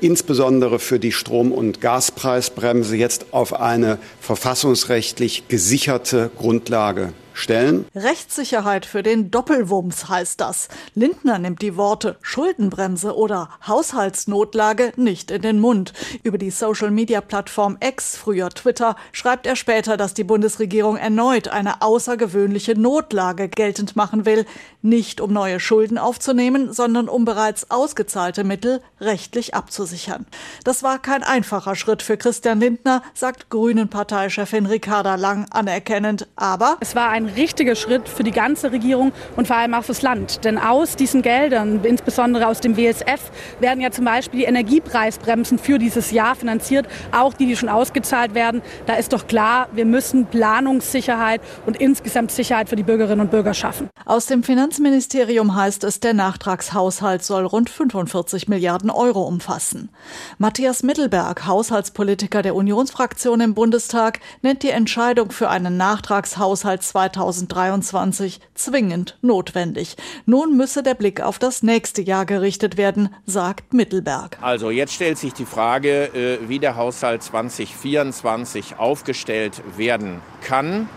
insbesondere 0.00 0.78
für 0.78 0.98
die 0.98 1.12
Strom- 1.12 1.52
und 1.52 1.80
Gaspreisbremse 1.80 2.96
jetzt 2.96 3.26
auf 3.32 3.58
eine 3.58 3.98
verfassungsrechtlich 4.20 5.48
gesicherte 5.48 6.30
Grundlage 6.36 7.12
stellen. 7.36 7.86
Rechtssicherheit 7.94 8.86
für 8.86 9.02
den 9.02 9.30
Doppelwumms 9.30 10.08
heißt 10.08 10.40
das. 10.40 10.68
Lindner 10.94 11.38
nimmt 11.38 11.62
die 11.62 11.76
Worte 11.76 12.16
Schuldenbremse 12.22 13.14
oder 13.14 13.50
Haushaltsnotlage 13.66 14.92
nicht 14.96 15.30
in 15.30 15.42
den 15.42 15.60
Mund. 15.60 15.92
Über 16.22 16.38
die 16.38 16.50
Social-Media-Plattform 16.50 17.76
X, 17.80 18.16
früher 18.16 18.48
Twitter, 18.50 18.96
schreibt 19.12 19.46
er 19.46 19.56
später, 19.56 19.96
dass 19.96 20.14
die 20.14 20.24
Bundesregierung 20.24 20.96
erneut 20.96 21.48
eine 21.48 21.82
außergewöhnliche 21.82 22.78
Notlage 22.78 23.48
geltend 23.48 23.96
machen 23.96 24.24
will, 24.24 24.46
nicht 24.82 25.20
um 25.20 25.32
neue 25.32 25.60
Schulden 25.60 25.98
aufzunehmen, 25.98 26.72
sondern 26.72 27.08
um 27.08 27.24
bereits 27.24 27.70
ausgezahlte 27.70 28.44
Mittel 28.44 28.80
rechtlich 29.00 29.54
abzusichern. 29.54 30.26
Das 30.64 30.82
war 30.82 30.98
kein 30.98 31.22
einfacher 31.22 31.76
Schritt 31.76 32.02
für 32.02 32.16
Christian 32.16 32.60
Lindner, 32.60 33.02
sagt 33.12 33.50
Grünen-Parteichefin 33.50 34.66
Ricarda 34.66 35.16
Lang 35.16 35.46
anerkennend, 35.50 36.28
aber 36.36 36.78
es 36.80 36.94
war 36.94 37.10
ein 37.10 37.25
richtiger 37.28 37.74
Schritt 37.74 38.08
für 38.08 38.24
die 38.24 38.30
ganze 38.30 38.72
Regierung 38.72 39.12
und 39.36 39.46
vor 39.46 39.56
allem 39.56 39.74
auch 39.74 39.84
fürs 39.84 40.02
Land. 40.02 40.44
Denn 40.44 40.58
aus 40.58 40.96
diesen 40.96 41.22
Geldern, 41.22 41.80
insbesondere 41.82 42.46
aus 42.46 42.60
dem 42.60 42.76
WSF, 42.76 43.20
werden 43.60 43.80
ja 43.80 43.90
zum 43.90 44.04
Beispiel 44.04 44.40
die 44.40 44.46
Energiepreisbremsen 44.46 45.58
für 45.58 45.78
dieses 45.78 46.10
Jahr 46.10 46.34
finanziert, 46.34 46.86
auch 47.12 47.34
die, 47.34 47.46
die 47.46 47.56
schon 47.56 47.68
ausgezahlt 47.68 48.34
werden. 48.34 48.62
Da 48.86 48.94
ist 48.94 49.12
doch 49.12 49.26
klar, 49.26 49.68
wir 49.72 49.84
müssen 49.84 50.26
Planungssicherheit 50.26 51.40
und 51.66 51.76
insgesamt 51.76 52.30
Sicherheit 52.30 52.68
für 52.68 52.76
die 52.76 52.82
Bürgerinnen 52.82 53.20
und 53.20 53.30
Bürger 53.30 53.54
schaffen. 53.54 53.88
Aus 54.04 54.26
dem 54.26 54.42
Finanzministerium 54.42 55.56
heißt 55.56 55.84
es, 55.84 56.00
der 56.00 56.14
Nachtragshaushalt 56.14 57.24
soll 57.24 57.44
rund 57.44 57.70
45 57.70 58.48
Milliarden 58.48 58.90
Euro 58.90 59.22
umfassen. 59.22 59.90
Matthias 60.38 60.82
Mittelberg, 60.82 61.46
Haushaltspolitiker 61.46 62.42
der 62.42 62.54
Unionsfraktion 62.54 63.40
im 63.40 63.54
Bundestag, 63.54 64.20
nennt 64.42 64.62
die 64.62 64.70
Entscheidung 64.70 65.30
für 65.30 65.48
einen 65.48 65.76
Nachtragshaushalt 65.76 66.82
2020 66.82 67.15
2023 67.16 68.40
zwingend 68.54 69.16
notwendig. 69.22 69.96
Nun 70.26 70.56
müsse 70.56 70.82
der 70.82 70.94
Blick 70.94 71.20
auf 71.20 71.38
das 71.38 71.62
nächste 71.62 72.02
Jahr 72.02 72.26
gerichtet 72.26 72.76
werden, 72.76 73.08
sagt 73.24 73.72
Mittelberg. 73.72 74.36
Also 74.42 74.70
jetzt 74.70 74.92
stellt 74.92 75.16
sich 75.16 75.32
die 75.32 75.46
Frage, 75.46 76.14
äh, 76.14 76.38
wie 76.48 76.58
der 76.58 76.76
Haushalt 76.76 77.22
2024 77.22 78.78
aufgestellt 78.78 79.62
werden 79.76 80.20
kann. 80.42 80.88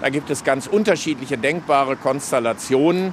Da 0.00 0.08
gibt 0.08 0.30
es 0.30 0.42
ganz 0.42 0.66
unterschiedliche 0.66 1.38
denkbare 1.38 1.94
Konstellationen. 1.94 3.12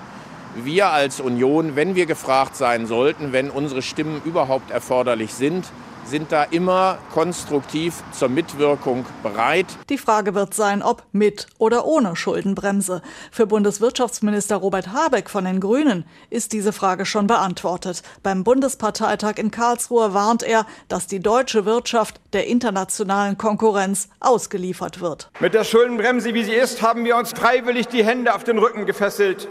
Wir 0.56 0.90
als 0.90 1.20
Union, 1.20 1.76
wenn 1.76 1.94
wir 1.94 2.08
gefragt 2.08 2.56
sein 2.56 2.88
sollten, 2.88 3.32
wenn 3.32 3.52
unsere 3.52 3.84
Stimmen 3.84 4.22
überhaupt 4.26 4.72
erforderlich 4.72 5.34
sind, 5.36 5.66
sind 6.10 6.32
da 6.32 6.44
immer 6.44 6.98
konstruktiv 7.14 8.04
zur 8.12 8.30
Mitwirkung 8.30 9.06
bereit. 9.24 9.68
Die 9.90 9.98
Frage 9.98 10.36
wird 10.36 10.54
sein, 10.54 10.82
ob 10.82 11.04
mit 11.12 11.48
oder 11.58 11.86
ohne 11.86 12.16
Schuldenbremse. 12.16 13.02
Für 13.32 13.48
Bundeswirtschaftsminister 13.48 14.58
Robert 14.58 14.92
Habeck 14.92 15.30
von 15.30 15.46
den 15.46 15.60
Grünen 15.60 16.06
ist 16.30 16.54
diese 16.54 16.74
Frage 16.74 17.06
schon 17.06 17.28
beantwortet. 17.28 18.04
Beim 18.24 18.44
Bundesparteitag 18.44 19.38
in 19.38 19.52
Karlsruhe 19.52 20.14
warnt 20.14 20.44
er, 20.44 20.66
dass 20.88 21.08
die 21.08 21.20
deutsche 21.20 21.66
Wirtschaft 21.66 22.20
der 22.34 22.48
internationalen 22.48 23.38
Konkurrenz 23.38 24.10
ausgeliefert 24.20 25.02
wird. 25.02 25.30
Mit 25.40 25.54
der 25.54 25.64
Schuldenbremse, 25.64 26.34
wie 26.34 26.44
sie 26.44 26.54
ist, 26.54 26.82
haben 26.82 27.06
wir 27.06 27.16
uns 27.16 27.32
freiwillig 27.32 27.88
die 27.88 28.04
Hände 28.04 28.34
auf 28.34 28.44
den 28.44 28.58
Rücken 28.58 28.86
gefesselt 28.86 29.48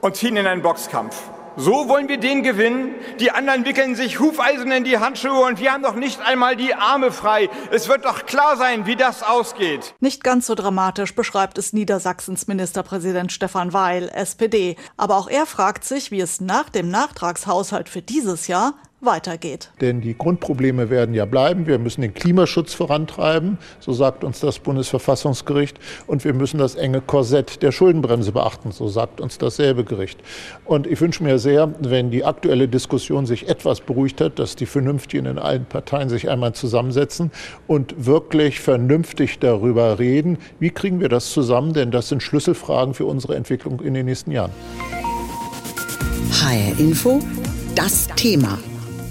und 0.00 0.16
ziehen 0.16 0.36
in 0.36 0.46
einen 0.46 0.62
Boxkampf. 0.62 1.16
So 1.60 1.88
wollen 1.88 2.08
wir 2.08 2.18
den 2.18 2.44
gewinnen. 2.44 2.94
Die 3.18 3.32
anderen 3.32 3.64
wickeln 3.64 3.96
sich 3.96 4.20
Hufeisen 4.20 4.70
in 4.70 4.84
die 4.84 4.98
Handschuhe 4.98 5.44
und 5.44 5.58
wir 5.58 5.72
haben 5.72 5.82
doch 5.82 5.96
nicht 5.96 6.20
einmal 6.20 6.54
die 6.54 6.72
Arme 6.72 7.10
frei. 7.10 7.50
Es 7.72 7.88
wird 7.88 8.04
doch 8.04 8.26
klar 8.26 8.56
sein, 8.56 8.86
wie 8.86 8.94
das 8.94 9.24
ausgeht. 9.24 9.92
Nicht 9.98 10.22
ganz 10.22 10.46
so 10.46 10.54
dramatisch 10.54 11.16
beschreibt 11.16 11.58
es 11.58 11.72
Niedersachsens 11.72 12.46
Ministerpräsident 12.46 13.32
Stefan 13.32 13.72
Weil, 13.72 14.08
SPD. 14.10 14.76
Aber 14.96 15.16
auch 15.16 15.28
er 15.28 15.46
fragt 15.46 15.84
sich, 15.84 16.12
wie 16.12 16.20
es 16.20 16.40
nach 16.40 16.68
dem 16.68 16.90
Nachtragshaushalt 16.90 17.88
für 17.88 18.02
dieses 18.02 18.46
Jahr 18.46 18.74
weitergeht. 19.00 19.70
Denn 19.80 20.00
die 20.00 20.16
Grundprobleme 20.16 20.90
werden 20.90 21.14
ja 21.14 21.24
bleiben. 21.24 21.66
Wir 21.66 21.78
müssen 21.78 22.00
den 22.00 22.14
Klimaschutz 22.14 22.74
vorantreiben, 22.74 23.58
so 23.78 23.92
sagt 23.92 24.24
uns 24.24 24.40
das 24.40 24.58
Bundesverfassungsgericht. 24.58 25.78
Und 26.06 26.24
wir 26.24 26.34
müssen 26.34 26.58
das 26.58 26.74
enge 26.74 27.00
Korsett 27.00 27.62
der 27.62 27.70
Schuldenbremse 27.70 28.32
beachten, 28.32 28.72
so 28.72 28.88
sagt 28.88 29.20
uns 29.20 29.38
dasselbe 29.38 29.84
Gericht. 29.84 30.18
Und 30.64 30.86
ich 30.86 31.00
wünsche 31.00 31.22
mir 31.22 31.38
sehr, 31.38 31.72
wenn 31.80 32.10
die 32.10 32.24
aktuelle 32.24 32.66
Diskussion 32.66 33.26
sich 33.26 33.48
etwas 33.48 33.80
beruhigt 33.80 34.20
hat, 34.20 34.38
dass 34.38 34.56
die 34.56 34.66
Vernünftigen 34.66 35.26
in 35.26 35.38
allen 35.38 35.64
Parteien 35.64 36.08
sich 36.08 36.28
einmal 36.28 36.54
zusammensetzen 36.54 37.30
und 37.66 38.06
wirklich 38.06 38.60
vernünftig 38.60 39.38
darüber 39.38 39.98
reden, 39.98 40.38
wie 40.58 40.70
kriegen 40.70 41.00
wir 41.00 41.08
das 41.08 41.30
zusammen, 41.30 41.72
denn 41.72 41.90
das 41.92 42.08
sind 42.08 42.22
Schlüsselfragen 42.22 42.94
für 42.94 43.06
unsere 43.06 43.36
Entwicklung 43.36 43.80
in 43.80 43.94
den 43.94 44.06
nächsten 44.06 44.32
Jahren. 44.32 44.50
HR 46.32 46.78
Info, 46.78 47.20
das 47.74 48.08
Thema. 48.16 48.58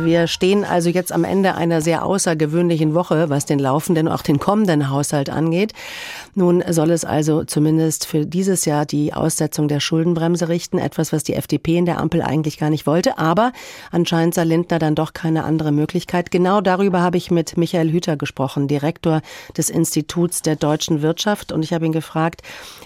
Wir 0.00 0.28
stehen 0.28 0.64
also 0.64 0.90
jetzt 0.90 1.10
am 1.10 1.24
Ende 1.24 1.56
einer 1.56 1.80
sehr 1.80 2.04
außergewöhnlichen 2.04 2.94
Woche, 2.94 3.30
was 3.30 3.46
den 3.46 3.58
laufenden, 3.58 4.06
auch 4.06 4.22
den 4.22 4.38
kommenden 4.38 4.90
Haushalt 4.90 5.28
angeht. 5.28 5.72
Nun 6.36 6.62
soll 6.70 6.92
es 6.92 7.04
also 7.04 7.42
zumindest 7.42 8.06
für 8.06 8.24
dieses 8.24 8.64
Jahr 8.64 8.86
die 8.86 9.12
Aussetzung 9.12 9.66
der 9.66 9.80
Schuldenbremse 9.80 10.48
richten, 10.48 10.78
etwas, 10.78 11.12
was 11.12 11.24
die 11.24 11.34
FDP 11.34 11.78
in 11.78 11.84
der 11.84 11.98
Ampel 11.98 12.22
eigentlich 12.22 12.58
gar 12.58 12.70
nicht 12.70 12.86
wollte. 12.86 13.18
Aber 13.18 13.50
anscheinend 13.90 14.34
sah 14.34 14.44
Lindner 14.44 14.78
dann 14.78 14.94
doch 14.94 15.14
keine 15.14 15.42
andere 15.42 15.72
Möglichkeit. 15.72 16.30
Genau 16.30 16.60
darüber 16.60 17.00
habe 17.00 17.16
ich 17.16 17.32
mit 17.32 17.56
Michael 17.56 17.90
Hüter 17.90 18.16
gesprochen, 18.16 18.68
Direktor 18.68 19.20
des 19.56 19.68
Instituts 19.68 20.42
der 20.42 20.54
deutschen 20.54 21.02
Wirtschaft. 21.02 21.50
Und 21.50 21.64
ich 21.64 21.72
habe 21.72 21.84
ihn 21.84 21.92
gefragt, 21.92 22.42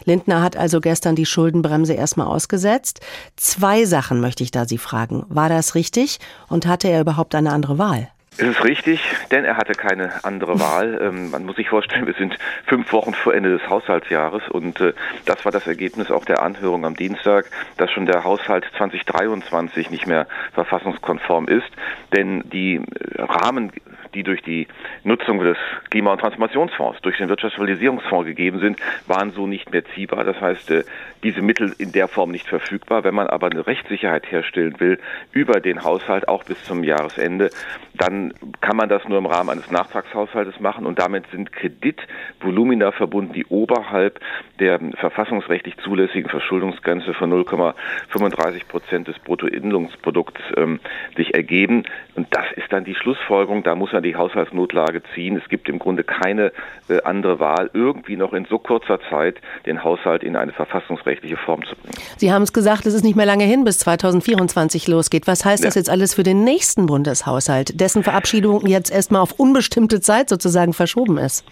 Lindner 0.07 0.41
hat 0.41 0.57
also 0.57 0.81
gestern 0.81 1.15
die 1.15 1.27
Schuldenbremse 1.27 1.93
erstmal 1.93 2.29
ausgesetzt. 2.29 3.01
Zwei 3.37 3.85
Sachen 3.85 4.23
möchte 4.23 4.43
ich 4.43 4.51
da 4.51 4.67
Sie 4.67 4.79
fragen. 4.79 5.27
War 5.29 5.51
das 5.51 5.75
richtig? 5.75 6.19
Und 6.49 6.67
hatte 6.67 6.89
er 6.89 7.02
überhaupt 7.03 7.35
eine 7.35 7.53
andere 7.53 7.79
Wahl? 7.79 8.09
Es 8.39 8.49
ist 8.49 8.65
richtig, 8.65 9.01
denn 9.31 9.45
er 9.45 9.59
hatte 9.59 9.75
keine 9.75 10.25
andere 10.25 10.59
Wahl. 10.59 10.73
Ähm, 11.03 11.31
man 11.31 11.45
muss 11.45 11.57
sich 11.57 11.69
vorstellen, 11.69 12.07
wir 12.07 12.15
sind 12.15 12.39
fünf 12.67 12.93
Wochen 12.93 13.13
vor 13.13 13.35
Ende 13.35 13.51
des 13.51 13.69
Haushaltsjahres 13.69 14.49
und 14.49 14.81
äh, 14.81 14.93
das 15.25 15.45
war 15.45 15.51
das 15.51 15.67
Ergebnis 15.67 16.11
auch 16.11 16.25
der 16.25 16.43
Anhörung 16.43 16.85
am 16.85 16.95
Dienstag, 16.95 17.47
dass 17.77 17.91
schon 17.91 18.07
der 18.07 18.23
Haushalt 18.23 18.65
2023 18.77 19.91
nicht 19.91 20.07
mehr 20.07 20.29
verfassungskonform 20.53 21.49
ist, 21.49 21.71
denn 22.13 22.45
die 22.51 22.77
äh, 22.77 23.23
Rahmen 23.23 23.73
die 24.15 24.23
durch 24.23 24.43
die 24.43 24.69
Nutzung 25.05 25.39
des 25.41 25.57
Klima- 25.91 26.13
und 26.13 26.21
Transformationsfonds, 26.21 27.01
durch 27.03 27.17
den 27.19 27.29
Wirtschaftsstabilisierungsfonds 27.29 28.27
gegeben 28.27 28.61
sind, 28.61 28.79
waren 29.07 29.33
so 29.33 29.47
nicht 29.47 29.73
mehr 29.73 29.85
ziehbar. 29.95 30.25
Das 30.25 30.41
heißt, 30.41 30.71
äh, 30.71 30.85
diese 31.23 31.43
Mittel 31.43 31.75
in 31.79 31.93
der 31.93 32.09
Form 32.09 32.31
nicht 32.31 32.49
verfügbar. 32.49 33.05
Wenn 33.05 33.15
man 33.15 33.29
aber 33.29 33.49
eine 33.49 33.67
Rechtssicherheit 33.67 34.31
herstellen 34.31 34.81
will 34.81 34.99
über 35.33 35.61
den 35.61 35.85
Haushalt, 35.85 36.29
auch 36.29 36.45
bis 36.45 36.63
zum 36.65 36.83
Jahresende, 36.85 37.51
dann 37.95 38.35
kann 38.61 38.77
man 38.77 38.89
das 38.89 39.07
nur 39.09 39.19
im 39.19 39.27
Rahmen 39.27 39.51
eines 39.51 39.71
Nachtragshaushaltes 39.71 40.61
machen 40.61 40.87
und 40.87 40.99
damit 40.99 41.27
sind 41.31 41.53
Kreditvolumina 41.53 42.93
verbunden, 42.93 43.33
die 43.33 43.47
oberhalb 43.47 44.21
der 44.59 44.81
verfassungsrechtlich 44.95 45.77
zulässigen 45.79 46.29
Verschuldungsgrenze 46.29 47.15
von 47.15 47.33
0,35 47.33 48.67
Prozent 48.67 49.09
des 49.09 49.19
Bruttoinlandsprodukts 49.21 50.41
ähm, 50.57 50.81
sich 51.17 51.35
ergeben. 51.35 51.85
Und 52.15 52.29
das 52.31 52.47
ist 52.57 52.73
dann 52.73 52.85
die 52.85 52.95
Schlussfolgerung. 52.95 53.63
Da 53.63 53.75
muss 53.75 53.93
man 53.93 54.03
die 54.03 54.17
Haushaltsnotlage 54.17 55.03
ziehen. 55.15 55.37
Es 55.37 55.49
gibt 55.49 55.69
im 55.69 55.79
Grunde 55.79 56.05
keine 56.05 56.53
äh, 56.89 57.03
andere 57.03 57.39
Wahl, 57.41 57.71
irgendwie 57.73 58.17
noch 58.17 58.33
in 58.33 58.45
so 58.47 58.59
kurzer 58.59 59.01
Zeit 59.11 59.41
den 59.67 59.85
Haushalt 59.85 60.23
in 60.23 60.37
eine 60.37 60.53
verfassungsrechtliche 60.53 61.12
Form 61.45 61.63
zu 61.63 61.75
bringen. 61.77 61.95
Sie 62.17 62.33
haben 62.33 62.43
es 62.43 62.53
gesagt, 62.53 62.87
es 62.87 62.95
ist 62.95 63.05
nicht 63.05 63.17
mehr 63.17 63.27
lange 63.27 63.45
hin, 63.45 63.65
bis 63.65 63.79
2024 63.81 64.89
losgeht. 64.89 65.27
Was 65.27 65.45
heißt 65.45 65.63
ja. 65.63 65.69
das 65.69 65.75
jetzt 65.75 65.91
alles 65.91 66.15
für 66.15 66.23
den 66.23 66.45
nächsten 66.45 66.87
Bundeshaushalt, 66.87 67.81
dessen 67.81 68.03
Verabschiedung 68.03 68.67
jetzt 68.67 68.91
erstmal 68.91 69.21
auf 69.21 69.33
unbestimmte 69.33 70.01
Zeit 70.01 70.29
sozusagen 70.29 70.73
verschoben 70.73 71.19
ist? 71.19 71.45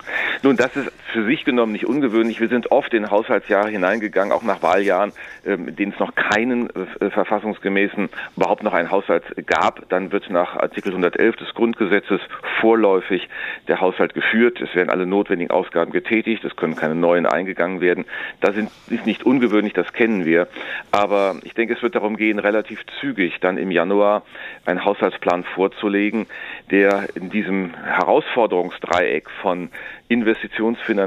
Nun, 0.42 0.56
das 0.56 0.74
ist 0.76 0.90
für 1.10 1.24
sich 1.24 1.44
genommen 1.44 1.72
nicht 1.72 1.86
ungewöhnlich. 1.86 2.40
Wir 2.40 2.48
sind 2.48 2.70
oft 2.70 2.94
in 2.94 3.10
Haushaltsjahre 3.10 3.68
hineingegangen, 3.68 4.32
auch 4.32 4.42
nach 4.42 4.62
Wahljahren, 4.62 5.12
ähm, 5.44 5.68
in 5.68 5.76
denen 5.76 5.92
es 5.92 5.98
noch 5.98 6.14
keinen 6.14 6.70
äh, 6.70 7.10
verfassungsgemäßen, 7.10 8.08
überhaupt 8.36 8.62
noch 8.62 8.72
einen 8.72 8.90
Haushalt 8.90 9.24
gab. 9.46 9.88
Dann 9.88 10.12
wird 10.12 10.30
nach 10.30 10.56
Artikel 10.56 10.90
111 10.90 11.36
des 11.36 11.54
Grundgesetzes 11.54 12.20
vorläufig 12.60 13.28
der 13.68 13.80
Haushalt 13.80 14.14
geführt. 14.14 14.60
Es 14.60 14.74
werden 14.74 14.90
alle 14.90 15.06
notwendigen 15.06 15.50
Ausgaben 15.50 15.92
getätigt. 15.92 16.44
Es 16.44 16.56
können 16.56 16.76
keine 16.76 16.94
neuen 16.94 17.26
eingegangen 17.26 17.80
werden. 17.80 18.04
Das 18.40 18.56
ist 18.56 19.06
nicht 19.06 19.24
ungewöhnlich, 19.24 19.72
das 19.72 19.92
kennen 19.92 20.24
wir. 20.24 20.48
Aber 20.92 21.36
ich 21.44 21.54
denke, 21.54 21.74
es 21.74 21.82
wird 21.82 21.94
darum 21.94 22.16
gehen, 22.16 22.38
relativ 22.38 22.80
zügig 23.00 23.40
dann 23.40 23.58
im 23.58 23.70
Januar 23.70 24.22
einen 24.64 24.84
Haushaltsplan 24.84 25.44
vorzulegen, 25.44 26.26
der 26.70 27.08
in 27.14 27.30
diesem 27.30 27.74
Herausforderungsdreieck 27.74 29.28
von 29.42 29.70
Investitionsfinanzierung 30.08 30.99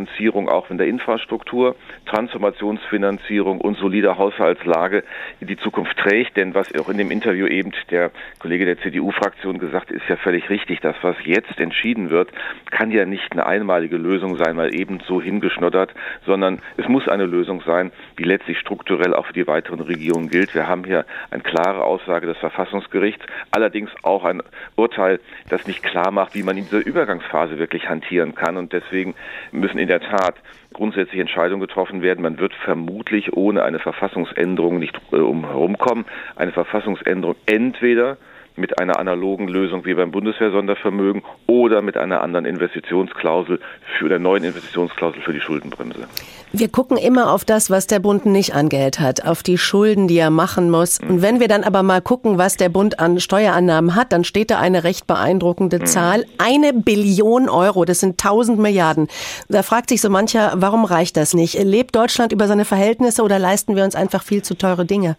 auch 0.49 0.69
in 0.69 0.77
der 0.77 0.87
Infrastruktur, 0.87 1.75
Transformationsfinanzierung 2.05 3.59
und 3.61 3.77
solider 3.77 4.17
Haushaltslage 4.17 5.03
in 5.39 5.47
die 5.47 5.57
Zukunft 5.57 5.97
trägt. 5.97 6.37
Denn 6.37 6.53
was 6.53 6.73
auch 6.79 6.89
in 6.89 6.97
dem 6.97 7.11
Interview 7.11 7.47
eben 7.47 7.71
der 7.89 8.11
Kollege 8.39 8.65
der 8.65 8.79
CDU-Fraktion 8.79 9.59
gesagt 9.59 9.91
ist 9.91 10.07
ja 10.07 10.15
völlig 10.15 10.49
richtig. 10.49 10.81
Das, 10.81 10.95
was 11.01 11.15
jetzt 11.25 11.59
entschieden 11.59 12.09
wird, 12.09 12.29
kann 12.69 12.91
ja 12.91 13.05
nicht 13.05 13.31
eine 13.31 13.45
einmalige 13.45 13.97
Lösung 13.97 14.37
sein, 14.37 14.55
mal 14.55 14.75
eben 14.75 14.99
so 15.07 15.21
hingeschnoddert, 15.21 15.93
sondern 16.25 16.59
es 16.77 16.87
muss 16.87 17.07
eine 17.07 17.25
Lösung 17.25 17.61
sein, 17.65 17.91
die 18.19 18.23
letztlich 18.23 18.59
strukturell 18.59 19.13
auch 19.13 19.27
für 19.27 19.33
die 19.33 19.47
weiteren 19.47 19.81
Regionen 19.81 20.29
gilt. 20.29 20.53
Wir 20.53 20.67
haben 20.67 20.83
hier 20.83 21.05
eine 21.31 21.43
klare 21.43 21.83
Aussage 21.83 22.27
des 22.27 22.37
Verfassungsgerichts, 22.37 23.25
allerdings 23.51 23.89
auch 24.03 24.23
ein 24.23 24.41
Urteil, 24.75 25.19
das 25.49 25.67
nicht 25.67 25.83
klar 25.83 26.11
macht, 26.11 26.35
wie 26.35 26.43
man 26.43 26.57
in 26.57 26.65
dieser 26.65 26.85
Übergangsphase 26.85 27.57
wirklich 27.57 27.89
hantieren 27.89 28.35
kann. 28.35 28.57
Und 28.57 28.73
Deswegen 28.73 29.13
müssen 29.51 29.77
in 29.83 29.89
der 29.89 29.99
Tat 29.99 30.35
grundsätzliche 30.71 31.21
Entscheidungen 31.21 31.61
getroffen 31.61 32.01
werden. 32.01 32.23
Man 32.23 32.39
wird 32.39 32.53
vermutlich 32.53 33.33
ohne 33.33 33.63
eine 33.63 33.79
Verfassungsänderung 33.79 34.79
nicht 34.79 34.99
äh, 35.11 35.17
umherumkommen. 35.17 36.05
Eine 36.35 36.51
Verfassungsänderung 36.51 37.35
entweder 37.45 38.17
mit 38.55 38.79
einer 38.79 38.99
analogen 38.99 39.47
Lösung 39.47 39.85
wie 39.85 39.93
beim 39.93 40.11
Bundeswehr-Sondervermögen 40.11 41.23
oder 41.47 41.81
mit 41.81 41.97
einer 41.97 42.21
anderen 42.21 42.45
Investitionsklausel 42.45 43.59
für 43.97 44.09
der 44.09 44.19
neuen 44.19 44.43
Investitionsklausel 44.43 45.21
für 45.21 45.33
die 45.33 45.41
Schuldenbremse. 45.41 46.07
Wir 46.55 46.67
gucken 46.67 46.97
immer 46.97 47.31
auf 47.31 47.45
das, 47.45 47.71
was 47.71 47.87
der 47.87 47.99
Bund 47.99 48.27
nicht 48.27 48.53
an 48.53 48.69
Geld 48.69 48.99
hat, 48.99 49.25
auf 49.25 49.41
die 49.41 49.57
Schulden, 49.57 50.07
die 50.07 50.17
er 50.17 50.29
machen 50.29 50.69
muss. 50.69 51.01
Mhm. 51.01 51.09
Und 51.09 51.21
wenn 51.23 51.39
wir 51.39 51.47
dann 51.47 51.63
aber 51.63 51.81
mal 51.81 51.99
gucken, 51.99 52.37
was 52.37 52.57
der 52.57 52.69
Bund 52.69 52.99
an 52.99 53.19
Steuerannahmen 53.19 53.95
hat, 53.95 54.13
dann 54.13 54.23
steht 54.23 54.51
da 54.51 54.59
eine 54.59 54.83
recht 54.83 55.07
beeindruckende 55.07 55.79
mhm. 55.79 55.85
Zahl. 55.87 56.25
Eine 56.37 56.73
Billion 56.73 57.49
Euro, 57.49 57.85
das 57.85 58.01
sind 58.01 58.19
tausend 58.19 58.59
Milliarden. 58.59 59.07
Da 59.49 59.63
fragt 59.63 59.89
sich 59.89 60.01
so 60.01 60.11
mancher, 60.11 60.53
warum 60.55 60.85
reicht 60.85 61.17
das 61.17 61.33
nicht? 61.33 61.61
Lebt 61.63 61.95
Deutschland 61.95 62.31
über 62.31 62.47
seine 62.47 62.65
Verhältnisse 62.65 63.23
oder 63.23 63.39
leisten 63.39 63.75
wir 63.75 63.83
uns 63.83 63.95
einfach 63.95 64.21
viel 64.21 64.43
zu 64.43 64.55
teure 64.55 64.85
Dinge? 64.85 65.17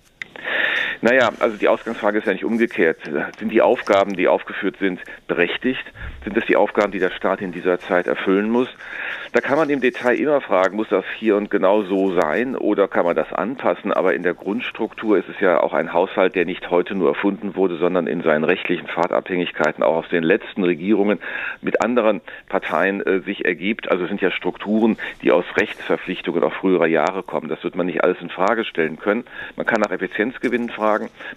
Naja, 1.00 1.30
also 1.40 1.56
die 1.56 1.68
Ausgangsfrage 1.68 2.18
ist 2.18 2.26
ja 2.26 2.32
nicht 2.32 2.44
umgekehrt. 2.44 2.98
Sind 3.38 3.50
die 3.50 3.62
Aufgaben, 3.62 4.16
die 4.16 4.28
aufgeführt 4.28 4.76
sind, 4.78 5.00
berechtigt? 5.26 5.84
Sind 6.24 6.36
das 6.36 6.44
die 6.46 6.56
Aufgaben, 6.56 6.92
die 6.92 6.98
der 6.98 7.10
Staat 7.10 7.40
in 7.40 7.52
dieser 7.52 7.78
Zeit 7.78 8.06
erfüllen 8.06 8.50
muss? 8.50 8.68
Da 9.34 9.40
kann 9.40 9.58
man 9.58 9.68
im 9.68 9.80
Detail 9.80 10.14
immer 10.14 10.40
fragen, 10.40 10.76
muss 10.76 10.88
das 10.90 11.04
hier 11.18 11.36
und 11.36 11.50
genau 11.50 11.82
so 11.82 12.14
sein 12.14 12.54
oder 12.54 12.86
kann 12.86 13.04
man 13.04 13.16
das 13.16 13.32
anpassen? 13.32 13.92
Aber 13.92 14.14
in 14.14 14.22
der 14.22 14.32
Grundstruktur 14.32 15.18
ist 15.18 15.28
es 15.28 15.40
ja 15.40 15.60
auch 15.60 15.72
ein 15.72 15.92
Haushalt, 15.92 16.36
der 16.36 16.44
nicht 16.44 16.70
heute 16.70 16.94
nur 16.94 17.08
erfunden 17.08 17.56
wurde, 17.56 17.76
sondern 17.76 18.06
in 18.06 18.22
seinen 18.22 18.44
rechtlichen 18.44 18.86
Fahrtabhängigkeiten 18.86 19.82
auch 19.82 19.96
aus 19.96 20.08
den 20.08 20.22
letzten 20.22 20.62
Regierungen 20.62 21.18
mit 21.62 21.82
anderen 21.82 22.20
Parteien 22.48 23.04
äh, 23.04 23.22
sich 23.22 23.44
ergibt. 23.44 23.90
Also 23.90 24.04
es 24.04 24.08
sind 24.08 24.20
ja 24.20 24.30
Strukturen, 24.30 24.98
die 25.22 25.32
aus 25.32 25.44
Rechtsverpflichtungen 25.56 26.44
auch 26.44 26.52
früherer 26.52 26.86
Jahre 26.86 27.24
kommen. 27.24 27.48
Das 27.48 27.64
wird 27.64 27.74
man 27.74 27.86
nicht 27.86 28.04
alles 28.04 28.20
in 28.20 28.30
Frage 28.30 28.64
stellen 28.64 29.00
können. 29.00 29.24
Man 29.56 29.66
kann 29.66 29.80
nach 29.80 29.90
Effizienzgewinnen 29.90 30.68
fragen, 30.68 30.83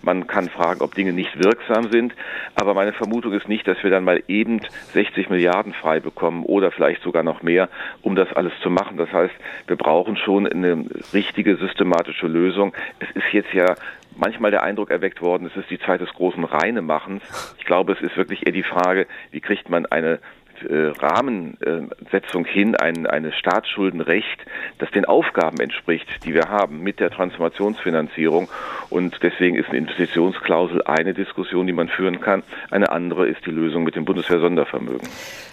man 0.01 0.27
kann 0.27 0.49
fragen, 0.49 0.81
ob 0.81 0.95
Dinge 0.95 1.13
nicht 1.13 1.39
wirksam 1.39 1.89
sind. 1.91 2.13
Aber 2.55 2.73
meine 2.73 2.93
Vermutung 2.93 3.33
ist 3.33 3.47
nicht, 3.47 3.67
dass 3.67 3.81
wir 3.83 3.89
dann 3.89 4.03
mal 4.03 4.23
eben 4.27 4.61
60 4.93 5.29
Milliarden 5.29 5.73
frei 5.73 5.99
bekommen 5.99 6.43
oder 6.43 6.71
vielleicht 6.71 7.01
sogar 7.03 7.23
noch 7.23 7.41
mehr, 7.41 7.69
um 8.01 8.15
das 8.15 8.31
alles 8.33 8.53
zu 8.61 8.69
machen. 8.69 8.97
Das 8.97 9.11
heißt, 9.11 9.33
wir 9.67 9.75
brauchen 9.75 10.17
schon 10.17 10.47
eine 10.47 10.85
richtige 11.13 11.55
systematische 11.57 12.27
Lösung. 12.27 12.73
Es 12.99 13.09
ist 13.15 13.33
jetzt 13.33 13.53
ja 13.53 13.75
manchmal 14.17 14.51
der 14.51 14.63
Eindruck 14.63 14.91
erweckt 14.91 15.21
worden, 15.21 15.47
es 15.47 15.55
ist 15.55 15.69
die 15.69 15.79
Zeit 15.79 16.01
des 16.01 16.13
großen 16.13 16.43
Reinemachens. 16.43 17.23
Ich 17.59 17.65
glaube, 17.65 17.93
es 17.93 18.01
ist 18.01 18.17
wirklich 18.17 18.45
eher 18.45 18.53
die 18.53 18.63
Frage, 18.63 19.07
wie 19.31 19.41
kriegt 19.41 19.69
man 19.69 19.85
eine 19.85 20.19
äh, 20.63 20.93
Rahmensetzung 20.99 22.45
hin, 22.45 22.75
ein, 22.75 23.05
eine 23.05 23.31
Staatsschuldenrecht, 23.31 24.45
das 24.79 24.89
den 24.91 25.05
Aufgaben 25.05 25.59
entspricht, 25.59 26.07
die 26.25 26.33
wir 26.33 26.49
haben 26.49 26.81
mit 26.81 26.99
der 26.99 27.09
Transformationsfinanzierung. 27.09 28.49
Und 28.89 29.17
deswegen 29.21 29.55
ist 29.55 29.69
eine 29.69 29.79
Investitionsklausel 29.79 30.83
eine 30.83 31.13
Diskussion, 31.13 31.67
die 31.67 31.73
man 31.73 31.89
führen 31.89 32.19
kann. 32.19 32.43
Eine 32.71 32.91
andere 32.91 33.27
ist 33.27 33.45
die 33.45 33.51
Lösung 33.51 33.83
mit 33.83 33.95
dem 33.95 34.05
Bundeswehr-Sondervermögen. 34.05 35.07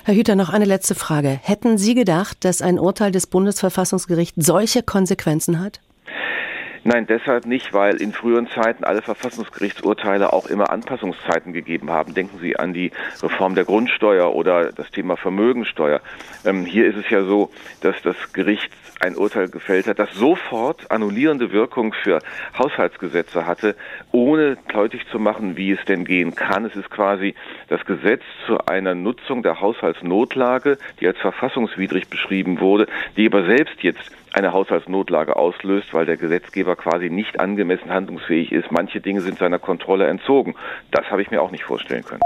Herr 0.05 0.15
Hüter, 0.15 0.37
noch 0.37 0.51
eine 0.51 0.67
letzte 0.67 0.95
Frage. 0.95 1.41
Hätten 1.43 1.79
Sie 1.79 1.95
gedacht, 1.95 2.45
dass 2.45 2.61
ein 2.61 2.79
Urteil 2.79 3.11
des 3.11 3.27
Bundesverfassungsgerichts 3.27 4.45
solche 4.45 4.83
Konsequenzen 4.83 5.61
hat? 5.61 5.81
Nein, 6.87 7.07
deshalb 7.07 7.47
nicht, 7.47 7.73
weil 7.73 7.97
in 7.97 8.13
früheren 8.13 8.47
Zeiten 8.47 8.85
alle 8.85 9.01
Verfassungsgerichtsurteile 9.01 10.35
auch 10.35 10.47
immer 10.47 10.69
Anpassungszeiten 10.69 11.55
gegeben 11.55 11.91
haben. 11.91 12.13
Denken 12.13 12.39
Sie 12.41 12.57
an 12.59 12.75
die 12.75 12.91
Reform 13.23 13.55
der 13.55 13.65
Grundsteuer 13.65 14.35
oder 14.35 14.71
das 14.71 14.91
Thema 14.91 15.17
Vermögensteuer. 15.17 16.03
Ähm, 16.45 16.67
hier 16.67 16.87
ist 16.87 16.99
es 16.99 17.09
ja 17.09 17.25
so, 17.25 17.51
dass 17.81 17.97
das 18.03 18.35
Gericht 18.35 18.71
ein 19.01 19.17
Urteil 19.17 19.49
gefällt 19.49 19.87
hat, 19.87 19.99
das 19.99 20.13
sofort 20.13 20.91
annullierende 20.91 21.53
Wirkung 21.53 21.95
für 21.95 22.19
Haushaltsgesetze 22.59 23.47
hatte, 23.47 23.77
ohne 24.13 24.59
deutlich 24.71 25.07
zu 25.11 25.19
machen, 25.19 25.57
wie 25.57 25.73
es 25.73 25.83
denn 25.87 26.05
gehen 26.05 26.35
kann. 26.35 26.67
Es 26.67 26.77
ist 26.77 26.91
quasi 26.91 27.35
das 27.69 27.83
Gesetz 27.87 28.23
zu 28.47 28.59
einer 28.67 28.95
Nutzung 28.95 29.43
der 29.43 29.63
Haushaltsnotlage, 29.63 30.77
die 31.01 31.07
als 31.07 31.19
verfassungswidrig 31.19 32.09
beschrieben 32.09 32.61
wurde, 32.61 32.87
die 33.17 33.27
aber 33.27 33.47
selbst 33.47 33.83
jetzt 33.83 34.13
eine 34.35 34.53
Haushaltsnotlage 34.53 35.37
auslöst, 35.37 35.95
weil 35.95 36.07
der 36.07 36.17
Gesetzgeber 36.17 36.75
quasi 36.75 37.09
nicht 37.09 37.39
angemessen 37.39 37.91
handlungsfähig 37.91 38.51
ist. 38.51 38.71
Manche 38.73 39.01
Dinge 39.01 39.21
sind 39.21 39.39
seiner 39.39 39.61
Kontrolle 39.61 40.07
entzogen. 40.09 40.57
Das 40.91 41.09
habe 41.11 41.23
ich 41.23 41.31
mir 41.31 41.41
auch 41.41 41.53
nicht 41.53 41.65
vorstellen 41.65 42.05
können. 42.05 42.23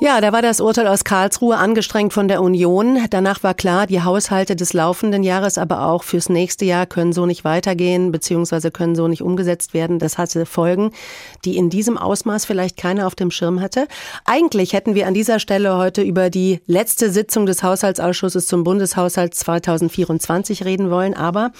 Ja, 0.00 0.20
da 0.20 0.32
war 0.32 0.42
das 0.42 0.60
Urteil 0.60 0.86
aus 0.86 1.02
Karlsruhe 1.02 1.56
angestrengt 1.56 2.12
von 2.12 2.28
der 2.28 2.40
Union. 2.40 3.00
Danach 3.10 3.42
war 3.42 3.54
klar, 3.54 3.88
die 3.88 4.00
Haushalte 4.00 4.54
des 4.54 4.72
laufenden 4.72 5.24
Jahres, 5.24 5.58
aber 5.58 5.86
auch 5.86 6.04
fürs 6.04 6.28
nächste 6.28 6.64
Jahr 6.64 6.86
können 6.86 7.12
so 7.12 7.26
nicht 7.26 7.42
weitergehen, 7.42 8.12
beziehungsweise 8.12 8.70
können 8.70 8.94
so 8.94 9.08
nicht 9.08 9.22
umgesetzt 9.22 9.74
werden. 9.74 9.98
Das 9.98 10.16
hatte 10.16 10.46
Folgen, 10.46 10.92
die 11.44 11.56
in 11.56 11.68
diesem 11.68 11.98
Ausmaß 11.98 12.44
vielleicht 12.44 12.76
keiner 12.76 13.08
auf 13.08 13.16
dem 13.16 13.32
Schirm 13.32 13.60
hatte. 13.60 13.88
Eigentlich 14.24 14.72
hätten 14.72 14.94
wir 14.94 15.08
an 15.08 15.14
dieser 15.14 15.40
Stelle 15.40 15.76
heute 15.76 16.02
über 16.02 16.30
die 16.30 16.60
letzte 16.66 17.10
Sitzung 17.10 17.44
des 17.44 17.64
Haushaltsausschusses 17.64 18.46
zum 18.46 18.62
Bundeshaushalt 18.62 19.34
2024 19.34 20.64
reden 20.64 20.92
wollen. 20.92 21.14
Aber 21.14 21.50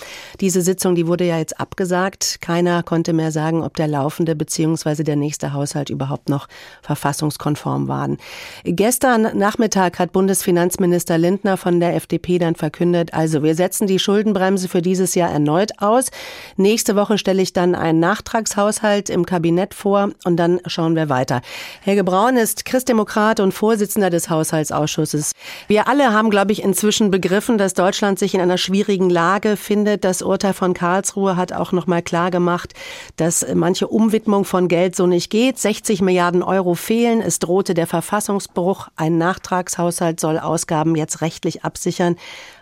diese 0.40 0.62
Sitzung, 0.62 0.94
die 0.94 1.08
wurde 1.08 1.24
ja 1.24 1.38
jetzt 1.38 1.58
abgesagt. 1.58 2.38
Keiner 2.40 2.84
konnte 2.84 3.14
mehr 3.14 3.32
sagen, 3.32 3.64
ob 3.64 3.74
der 3.74 3.88
laufende 3.88 4.36
beziehungsweise 4.36 5.02
der 5.02 5.16
nächste 5.16 5.54
Haushalt 5.54 5.90
überhaupt 5.90 6.28
noch 6.28 6.46
verfassungskonform 6.82 7.88
waren. 7.88 8.16
Gestern 8.64 9.38
Nachmittag 9.38 9.98
hat 9.98 10.12
Bundesfinanzminister 10.12 11.16
Lindner 11.18 11.56
von 11.56 11.80
der 11.80 11.94
FDP 11.94 12.38
dann 12.38 12.54
verkündet, 12.54 13.14
also 13.14 13.42
wir 13.42 13.54
setzen 13.54 13.86
die 13.86 13.98
Schuldenbremse 13.98 14.68
für 14.68 14.82
dieses 14.82 15.14
Jahr 15.14 15.30
erneut 15.30 15.72
aus. 15.78 16.10
Nächste 16.56 16.96
Woche 16.96 17.18
stelle 17.18 17.40
ich 17.40 17.52
dann 17.52 17.74
einen 17.74 18.00
Nachtragshaushalt 18.00 19.10
im 19.10 19.26
Kabinett 19.26 19.74
vor 19.74 20.10
und 20.24 20.36
dann 20.36 20.60
schauen 20.66 20.96
wir 20.96 21.08
weiter. 21.08 21.40
Helge 21.80 22.04
Braun 22.04 22.36
ist 22.36 22.64
Christdemokrat 22.64 23.40
und 23.40 23.52
Vorsitzender 23.52 24.10
des 24.10 24.28
Haushaltsausschusses. 24.28 25.32
Wir 25.66 25.88
alle 25.88 26.12
haben, 26.12 26.30
glaube 26.30 26.52
ich, 26.52 26.62
inzwischen 26.62 27.10
begriffen, 27.10 27.58
dass 27.58 27.74
Deutschland 27.74 28.18
sich 28.18 28.34
in 28.34 28.40
einer 28.40 28.58
schwierigen 28.58 29.10
Lage 29.10 29.56
findet. 29.56 30.04
Das 30.04 30.22
Urteil 30.22 30.52
von 30.52 30.74
Karlsruhe 30.74 31.36
hat 31.36 31.52
auch 31.52 31.72
noch 31.72 31.86
mal 31.86 32.02
klar 32.02 32.30
gemacht, 32.30 32.74
dass 33.16 33.46
manche 33.54 33.88
Umwidmung 33.88 34.44
von 34.44 34.68
Geld 34.68 34.96
so 34.96 35.06
nicht 35.06 35.30
geht. 35.30 35.58
60 35.58 36.02
Milliarden 36.02 36.42
Euro 36.42 36.74
fehlen. 36.74 37.20
Es 37.20 37.38
drohte 37.38 37.74
der 37.74 37.86
Verfassung 37.86 38.17
Verfassungsbruch. 38.18 38.88
Ein 38.96 39.16
Nachtragshaushalt 39.16 40.18
soll 40.18 40.38
Ausgaben 40.38 40.96
jetzt 40.96 41.20
rechtlich 41.20 41.64
absichern. 41.64 42.16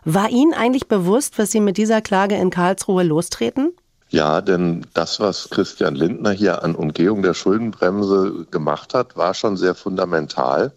War 0.05 0.29
Ihnen 0.29 0.53
eigentlich 0.53 0.87
bewusst, 0.87 1.39
was 1.39 1.51
Sie 1.51 1.61
mit 1.61 1.79
dieser 1.79 2.03
Klage 2.03 2.35
in 2.37 2.51
Karlsruhe 2.51 3.03
lostreten? 3.03 3.73
Ja, 4.11 4.43
denn 4.43 4.87
das, 4.93 5.19
was 5.19 5.49
Christian 5.49 5.95
Lindner 5.95 6.33
hier 6.33 6.63
an 6.63 6.75
Umgehung 6.75 7.23
der 7.23 7.33
Schuldenbremse 7.33 8.47
gemacht 8.51 8.93
hat, 8.93 9.17
war 9.17 9.33
schon 9.33 9.57
sehr 9.57 9.75
fundamental. 9.75 10.73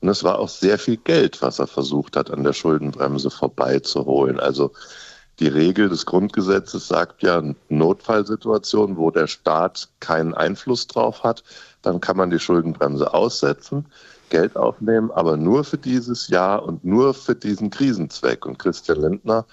Und 0.00 0.08
es 0.10 0.22
war 0.22 0.38
auch 0.38 0.50
sehr 0.50 0.78
viel 0.78 0.98
Geld, 0.98 1.40
was 1.40 1.58
er 1.58 1.66
versucht 1.66 2.14
hat, 2.16 2.30
an 2.30 2.44
der 2.44 2.52
Schuldenbremse 2.52 3.30
vorbeizuholen. 3.30 4.38
Also 4.38 4.72
die 5.38 5.48
Regel 5.48 5.88
des 5.88 6.04
Grundgesetzes 6.04 6.86
sagt 6.86 7.22
ja, 7.22 7.42
Notfallsituationen, 7.70 8.98
wo 8.98 9.10
der 9.10 9.26
Staat 9.26 9.88
keinen 9.98 10.34
Einfluss 10.34 10.86
drauf 10.86 11.24
hat, 11.24 11.42
dann 11.82 12.00
kann 12.00 12.16
man 12.16 12.30
die 12.30 12.38
Schuldenbremse 12.38 13.12
aussetzen. 13.12 13.86
Geld 14.28 14.56
aufnehmen, 14.56 15.10
aber 15.10 15.36
nur 15.36 15.64
für 15.64 15.78
dieses 15.78 16.28
Jahr 16.28 16.62
und 16.62 16.84
nur 16.84 17.14
für 17.14 17.34
diesen 17.34 17.70
Krisenzweck. 17.70 18.46
Und 18.46 18.58
Christian 18.58 19.00
Lindner 19.00 19.44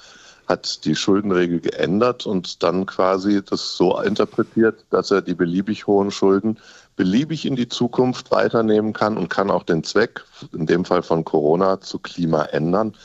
hat 0.47 0.85
die 0.85 0.95
Schuldenregel 0.95 1.59
geändert 1.59 2.25
und 2.25 2.63
dann 2.63 2.85
quasi 2.85 3.41
das 3.43 3.75
so 3.75 3.99
interpretiert, 3.99 4.85
dass 4.89 5.11
er 5.11 5.21
die 5.21 5.33
beliebig 5.33 5.87
hohen 5.87 6.11
Schulden 6.11 6.57
beliebig 6.95 7.45
in 7.45 7.55
die 7.55 7.67
Zukunft 7.67 8.31
weiternehmen 8.31 8.93
kann 8.93 9.17
und 9.17 9.29
kann 9.29 9.51
auch 9.51 9.63
den 9.63 9.83
Zweck, 9.83 10.23
in 10.53 10.65
dem 10.65 10.85
Fall 10.85 11.03
von 11.03 11.25
Corona, 11.25 11.81
zu 11.81 11.99
Klima 11.99 12.43
ändern. 12.43 12.95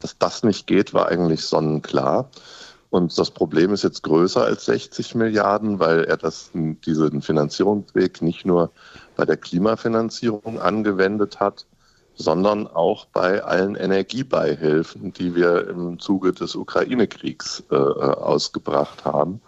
Dass 0.00 0.16
das 0.18 0.42
nicht 0.42 0.66
geht, 0.66 0.94
war 0.94 1.08
eigentlich 1.08 1.44
sonnenklar. 1.44 2.28
Und 2.92 3.18
das 3.18 3.30
Problem 3.30 3.72
ist 3.72 3.84
jetzt 3.84 4.02
größer 4.02 4.44
als 4.44 4.66
60 4.66 5.14
Milliarden, 5.14 5.80
weil 5.80 6.04
er 6.04 6.18
das, 6.18 6.50
diesen 6.52 7.22
Finanzierungsweg 7.22 8.20
nicht 8.20 8.44
nur 8.44 8.70
bei 9.16 9.24
der 9.24 9.38
Klimafinanzierung 9.38 10.60
angewendet 10.60 11.40
hat, 11.40 11.64
sondern 12.16 12.66
auch 12.66 13.06
bei 13.06 13.42
allen 13.42 13.76
Energiebeihilfen, 13.76 15.14
die 15.14 15.34
wir 15.34 15.68
im 15.68 16.00
Zuge 16.00 16.34
des 16.34 16.54
Ukraine-Kriegs 16.54 17.64
äh, 17.70 17.76
ausgebracht 17.76 19.06
haben. 19.06 19.40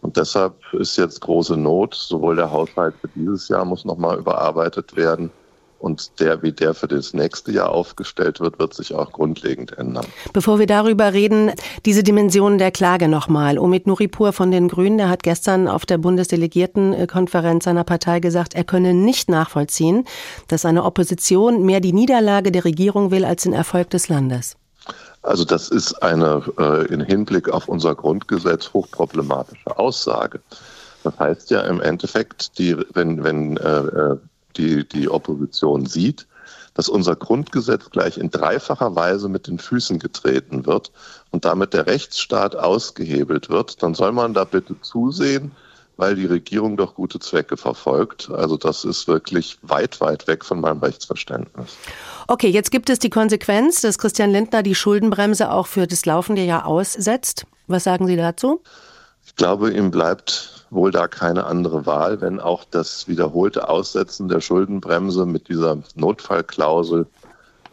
Und 0.00 0.16
deshalb 0.16 0.56
ist 0.72 0.96
jetzt 0.96 1.20
große 1.20 1.56
Not. 1.56 1.94
Sowohl 1.94 2.34
der 2.34 2.50
Haushalt 2.50 2.96
für 3.00 3.08
dieses 3.14 3.46
Jahr 3.46 3.64
muss 3.64 3.84
nochmal 3.84 4.18
überarbeitet 4.18 4.96
werden, 4.96 5.30
und 5.78 6.20
der, 6.20 6.42
wie 6.42 6.52
der 6.52 6.74
für 6.74 6.88
das 6.88 7.14
nächste 7.14 7.52
Jahr 7.52 7.70
aufgestellt 7.70 8.40
wird, 8.40 8.58
wird 8.58 8.74
sich 8.74 8.94
auch 8.94 9.12
grundlegend 9.12 9.78
ändern. 9.78 10.06
Bevor 10.32 10.58
wir 10.58 10.66
darüber 10.66 11.12
reden, 11.12 11.52
diese 11.86 12.02
Dimensionen 12.02 12.58
der 12.58 12.70
Klage 12.70 13.08
nochmal. 13.08 13.58
Omid 13.58 13.86
Nuripur 13.86 14.32
von 14.32 14.50
den 14.50 14.68
Grünen, 14.68 14.98
der 14.98 15.08
hat 15.08 15.22
gestern 15.22 15.68
auf 15.68 15.86
der 15.86 15.98
Bundesdelegiertenkonferenz 15.98 17.64
seiner 17.64 17.84
Partei 17.84 18.20
gesagt, 18.20 18.54
er 18.54 18.64
könne 18.64 18.92
nicht 18.92 19.30
nachvollziehen, 19.30 20.04
dass 20.48 20.64
eine 20.64 20.84
Opposition 20.84 21.64
mehr 21.64 21.80
die 21.80 21.92
Niederlage 21.92 22.50
der 22.50 22.64
Regierung 22.64 23.10
will 23.10 23.24
als 23.24 23.44
den 23.44 23.52
Erfolg 23.52 23.90
des 23.90 24.08
Landes. 24.08 24.56
Also 25.22 25.44
das 25.44 25.68
ist 25.68 26.02
eine 26.02 26.42
äh, 26.58 26.86
in 26.92 27.00
Hinblick 27.00 27.48
auf 27.48 27.68
unser 27.68 27.94
Grundgesetz 27.94 28.72
hochproblematische 28.72 29.78
Aussage. 29.78 30.40
Das 31.04 31.18
heißt 31.18 31.50
ja 31.50 31.60
im 31.62 31.80
Endeffekt, 31.80 32.58
die, 32.58 32.76
wenn, 32.94 33.22
wenn 33.22 33.56
äh, 33.56 33.78
äh 33.78 34.16
die, 34.56 34.88
die 34.88 35.08
Opposition 35.08 35.86
sieht, 35.86 36.26
dass 36.74 36.88
unser 36.88 37.16
Grundgesetz 37.16 37.90
gleich 37.90 38.18
in 38.18 38.30
dreifacher 38.30 38.94
Weise 38.94 39.28
mit 39.28 39.48
den 39.48 39.58
Füßen 39.58 39.98
getreten 39.98 40.64
wird 40.64 40.92
und 41.30 41.44
damit 41.44 41.74
der 41.74 41.86
Rechtsstaat 41.86 42.54
ausgehebelt 42.54 43.48
wird, 43.48 43.82
dann 43.82 43.94
soll 43.94 44.12
man 44.12 44.32
da 44.32 44.44
bitte 44.44 44.80
zusehen, 44.80 45.50
weil 45.96 46.14
die 46.14 46.26
Regierung 46.26 46.76
doch 46.76 46.94
gute 46.94 47.18
Zwecke 47.18 47.56
verfolgt. 47.56 48.30
Also 48.30 48.56
das 48.56 48.84
ist 48.84 49.08
wirklich 49.08 49.58
weit, 49.62 50.00
weit 50.00 50.28
weg 50.28 50.44
von 50.44 50.60
meinem 50.60 50.78
Rechtsverständnis. 50.78 51.76
Okay, 52.28 52.48
jetzt 52.48 52.70
gibt 52.70 52.88
es 52.90 53.00
die 53.00 53.10
Konsequenz, 53.10 53.80
dass 53.80 53.98
Christian 53.98 54.30
Lindner 54.30 54.62
die 54.62 54.76
Schuldenbremse 54.76 55.50
auch 55.50 55.66
für 55.66 55.88
das 55.88 56.06
laufende 56.06 56.44
Jahr 56.44 56.66
aussetzt. 56.66 57.46
Was 57.66 57.84
sagen 57.84 58.06
Sie 58.06 58.16
dazu? 58.16 58.62
Glaube, 59.38 59.72
ihm 59.72 59.90
bleibt 59.90 60.66
wohl 60.70 60.90
da 60.90 61.08
keine 61.08 61.46
andere 61.46 61.86
Wahl, 61.86 62.20
wenn 62.20 62.40
auch 62.40 62.64
das 62.70 63.08
wiederholte 63.08 63.68
Aussetzen 63.68 64.28
der 64.28 64.42
Schuldenbremse 64.42 65.24
mit 65.24 65.48
dieser 65.48 65.78
Notfallklausel 65.94 67.06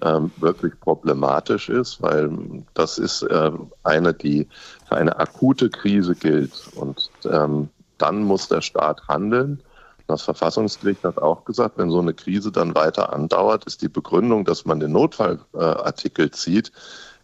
ähm, 0.01 0.32
wirklich 0.38 0.80
problematisch 0.80 1.69
ist, 1.69 2.01
weil 2.01 2.32
das 2.73 2.97
ist 2.97 3.23
äh, 3.23 3.51
eine, 3.84 4.13
die 4.13 4.47
für 4.88 4.95
eine 4.95 5.17
akute 5.19 5.69
Krise 5.69 6.15
gilt. 6.15 6.69
Und 6.75 7.10
ähm, 7.30 7.69
dann 7.97 8.23
muss 8.23 8.47
der 8.47 8.62
Staat 8.62 9.08
handeln. 9.08 9.62
Das 10.08 10.21
Verfassungsgericht 10.21 11.04
hat 11.04 11.17
auch 11.17 11.45
gesagt, 11.45 11.78
wenn 11.78 11.89
so 11.89 11.99
eine 11.99 12.13
Krise 12.13 12.51
dann 12.51 12.75
weiter 12.75 13.12
andauert, 13.12 13.65
ist 13.65 13.82
die 13.82 13.89
Begründung, 13.89 14.45
dass 14.45 14.65
man 14.65 14.80
den 14.80 14.91
Notfallartikel 14.91 16.30
zieht, 16.32 16.71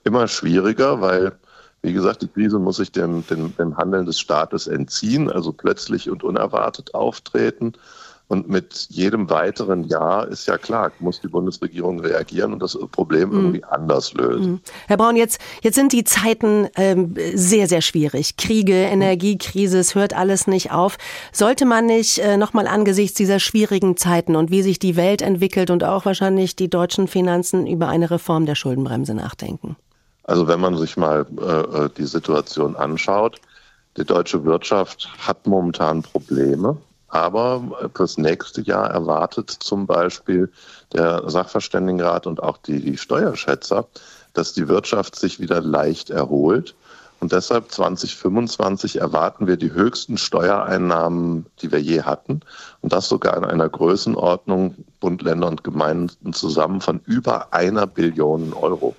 immer 0.03 0.27
schwieriger, 0.27 0.99
weil, 0.99 1.33
wie 1.81 1.93
gesagt, 1.93 2.21
die 2.21 2.27
Krise 2.27 2.59
muss 2.59 2.77
sich 2.77 2.91
dem, 2.91 3.25
dem, 3.27 3.55
dem 3.57 3.77
Handeln 3.77 4.05
des 4.05 4.19
Staates 4.19 4.67
entziehen, 4.67 5.31
also 5.31 5.51
plötzlich 5.51 6.09
und 6.09 6.23
unerwartet 6.23 6.93
auftreten. 6.93 7.73
Und 8.27 8.47
mit 8.47 8.87
jedem 8.89 9.29
weiteren 9.29 9.83
Jahr 9.83 10.25
ist 10.29 10.47
ja 10.47 10.57
klar, 10.57 10.93
muss 10.99 11.19
die 11.19 11.27
Bundesregierung 11.27 11.99
reagieren 11.99 12.53
und 12.53 12.61
das 12.61 12.77
Problem 12.93 13.29
mhm. 13.29 13.35
irgendwie 13.35 13.63
anders 13.65 14.13
lösen. 14.13 14.51
Mhm. 14.53 14.61
Herr 14.87 14.95
Braun, 14.95 15.17
jetzt, 15.17 15.41
jetzt 15.63 15.75
sind 15.75 15.91
die 15.91 16.05
Zeiten 16.05 16.69
ähm, 16.77 17.13
sehr, 17.33 17.67
sehr 17.67 17.81
schwierig. 17.81 18.37
Kriege, 18.37 18.73
Energiekrise, 18.73 19.79
es 19.79 19.95
hört 19.95 20.15
alles 20.15 20.47
nicht 20.47 20.71
auf. 20.71 20.97
Sollte 21.33 21.65
man 21.65 21.87
nicht 21.87 22.19
äh, 22.19 22.37
nochmal 22.37 22.67
angesichts 22.67 23.17
dieser 23.17 23.39
schwierigen 23.39 23.97
Zeiten 23.97 24.37
und 24.37 24.49
wie 24.49 24.61
sich 24.61 24.79
die 24.79 24.95
Welt 24.95 25.21
entwickelt 25.21 25.69
und 25.69 25.83
auch 25.83 26.05
wahrscheinlich 26.05 26.55
die 26.55 26.69
deutschen 26.69 27.09
Finanzen 27.09 27.67
über 27.67 27.89
eine 27.89 28.11
Reform 28.11 28.45
der 28.45 28.55
Schuldenbremse 28.55 29.13
nachdenken? 29.13 29.75
Also 30.31 30.47
wenn 30.47 30.61
man 30.61 30.77
sich 30.77 30.95
mal 30.95 31.25
äh, 31.41 31.43
äh 31.43 31.89
die 31.97 32.05
Situation 32.05 32.77
anschaut, 32.77 33.41
die 33.97 34.05
deutsche 34.05 34.45
Wirtschaft 34.45 35.09
hat 35.19 35.45
momentan 35.45 36.03
Probleme. 36.03 36.77
Aber 37.09 37.89
fürs 37.93 38.17
nächste 38.17 38.61
Jahr 38.61 38.89
erwartet 38.89 39.49
zum 39.49 39.85
Beispiel 39.85 40.49
der 40.93 41.29
Sachverständigenrat 41.29 42.27
und 42.27 42.41
auch 42.41 42.55
die, 42.59 42.79
die 42.79 42.95
Steuerschätzer, 42.95 43.89
dass 44.33 44.53
die 44.53 44.69
Wirtschaft 44.69 45.17
sich 45.17 45.41
wieder 45.41 45.59
leicht 45.59 46.09
erholt. 46.09 46.75
Und 47.19 47.33
deshalb 47.33 47.69
2025 47.69 49.01
erwarten 49.01 49.47
wir 49.47 49.57
die 49.57 49.73
höchsten 49.73 50.17
Steuereinnahmen, 50.17 51.45
die 51.61 51.73
wir 51.73 51.81
je 51.81 52.03
hatten. 52.03 52.39
Und 52.79 52.93
das 52.93 53.09
sogar 53.09 53.35
in 53.35 53.43
einer 53.43 53.67
Größenordnung 53.67 54.75
Bund, 55.01 55.23
Länder 55.23 55.49
und 55.49 55.65
Gemeinden 55.65 56.31
zusammen 56.31 56.79
von 56.79 57.01
über 57.05 57.53
einer 57.53 57.85
Billion 57.85 58.53
Euro. 58.53 58.95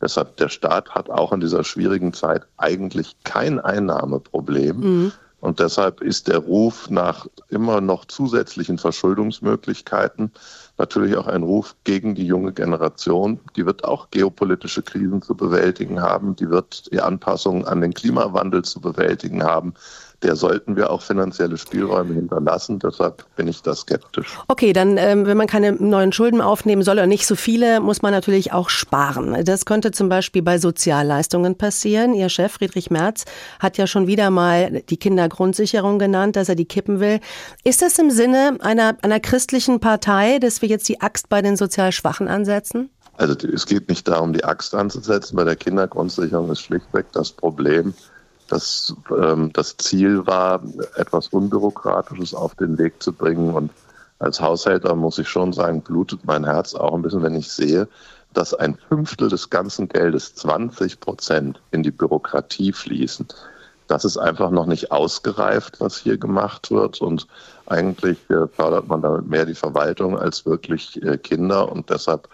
Deshalb 0.00 0.36
der 0.36 0.48
Staat 0.48 0.90
hat 0.90 1.10
auch 1.10 1.32
in 1.32 1.40
dieser 1.40 1.64
schwierigen 1.64 2.12
Zeit 2.12 2.46
eigentlich 2.56 3.16
kein 3.24 3.58
Einnahmeproblem. 3.58 4.76
Mhm. 4.78 5.12
Und 5.40 5.60
deshalb 5.60 6.00
ist 6.00 6.28
der 6.28 6.38
Ruf 6.38 6.90
nach 6.90 7.26
immer 7.48 7.80
noch 7.80 8.06
zusätzlichen 8.06 8.78
Verschuldungsmöglichkeiten 8.78 10.32
natürlich 10.78 11.16
auch 11.16 11.26
ein 11.26 11.42
Ruf 11.42 11.76
gegen 11.84 12.14
die 12.14 12.26
junge 12.26 12.52
Generation. 12.52 13.38
Die 13.54 13.64
wird 13.64 13.84
auch 13.84 14.10
geopolitische 14.10 14.82
Krisen 14.82 15.22
zu 15.22 15.34
bewältigen 15.34 16.00
haben, 16.00 16.36
die 16.36 16.50
wird 16.50 16.90
die 16.92 17.00
Anpassungen 17.00 17.64
an 17.66 17.80
den 17.80 17.94
Klimawandel 17.94 18.64
zu 18.64 18.80
bewältigen 18.80 19.44
haben 19.44 19.74
der 20.26 20.34
sollten 20.34 20.74
wir 20.74 20.90
auch 20.90 21.02
finanzielle 21.02 21.56
Spielräume 21.56 22.14
hinterlassen. 22.14 22.80
Deshalb 22.80 23.24
bin 23.36 23.46
ich 23.46 23.62
da 23.62 23.76
skeptisch. 23.76 24.36
Okay, 24.48 24.72
dann, 24.72 24.96
ähm, 24.96 25.24
wenn 25.24 25.36
man 25.36 25.46
keine 25.46 25.72
neuen 25.72 26.12
Schulden 26.12 26.40
aufnehmen 26.40 26.82
soll 26.82 26.96
oder 26.96 27.06
nicht 27.06 27.28
so 27.28 27.36
viele, 27.36 27.78
muss 27.78 28.02
man 28.02 28.10
natürlich 28.12 28.52
auch 28.52 28.68
sparen. 28.68 29.44
Das 29.44 29.66
könnte 29.66 29.92
zum 29.92 30.08
Beispiel 30.08 30.42
bei 30.42 30.58
Sozialleistungen 30.58 31.56
passieren. 31.56 32.12
Ihr 32.12 32.28
Chef 32.28 32.52
Friedrich 32.52 32.90
Merz 32.90 33.24
hat 33.60 33.78
ja 33.78 33.86
schon 33.86 34.08
wieder 34.08 34.30
mal 34.30 34.82
die 34.88 34.96
Kindergrundsicherung 34.96 36.00
genannt, 36.00 36.34
dass 36.34 36.48
er 36.48 36.56
die 36.56 36.64
kippen 36.64 36.98
will. 36.98 37.20
Ist 37.62 37.82
das 37.82 37.96
im 38.00 38.10
Sinne 38.10 38.58
einer, 38.60 38.96
einer 39.02 39.20
christlichen 39.20 39.78
Partei, 39.78 40.40
dass 40.40 40.60
wir 40.60 40.68
jetzt 40.68 40.88
die 40.88 41.00
Axt 41.00 41.28
bei 41.28 41.40
den 41.40 41.56
sozial 41.56 41.92
Schwachen 41.92 42.26
ansetzen? 42.26 42.90
Also 43.16 43.34
es 43.48 43.64
geht 43.64 43.88
nicht 43.88 44.08
darum, 44.08 44.32
die 44.32 44.44
Axt 44.44 44.74
anzusetzen. 44.74 45.36
Bei 45.36 45.44
der 45.44 45.56
Kindergrundsicherung 45.56 46.50
ist 46.50 46.62
schlichtweg 46.62 47.06
das 47.12 47.30
Problem, 47.30 47.94
dass 48.48 48.94
ähm, 49.10 49.52
das 49.52 49.76
Ziel 49.76 50.26
war, 50.26 50.62
etwas 50.96 51.28
Unbürokratisches 51.28 52.34
auf 52.34 52.54
den 52.54 52.78
Weg 52.78 53.02
zu 53.02 53.12
bringen. 53.12 53.52
Und 53.54 53.70
als 54.18 54.40
Haushälter 54.40 54.94
muss 54.94 55.18
ich 55.18 55.28
schon 55.28 55.52
sagen, 55.52 55.82
blutet 55.82 56.24
mein 56.24 56.44
Herz 56.44 56.74
auch 56.74 56.94
ein 56.94 57.02
bisschen, 57.02 57.22
wenn 57.22 57.34
ich 57.34 57.50
sehe, 57.50 57.88
dass 58.34 58.54
ein 58.54 58.76
Fünftel 58.88 59.28
des 59.28 59.50
ganzen 59.50 59.88
Geldes, 59.88 60.34
20 60.34 61.00
Prozent, 61.00 61.60
in 61.70 61.82
die 61.82 61.90
Bürokratie 61.90 62.72
fließen. 62.72 63.26
Das 63.88 64.04
ist 64.04 64.18
einfach 64.18 64.50
noch 64.50 64.66
nicht 64.66 64.90
ausgereift, 64.90 65.80
was 65.80 65.96
hier 65.96 66.18
gemacht 66.18 66.70
wird. 66.70 67.00
Und 67.00 67.26
eigentlich 67.66 68.18
äh, 68.30 68.46
fördert 68.48 68.88
man 68.88 69.00
damit 69.00 69.26
mehr 69.26 69.46
die 69.46 69.54
Verwaltung 69.54 70.18
als 70.18 70.44
wirklich 70.44 71.02
äh, 71.02 71.18
Kinder. 71.18 71.70
Und 71.70 71.88
deshalb 71.88 72.28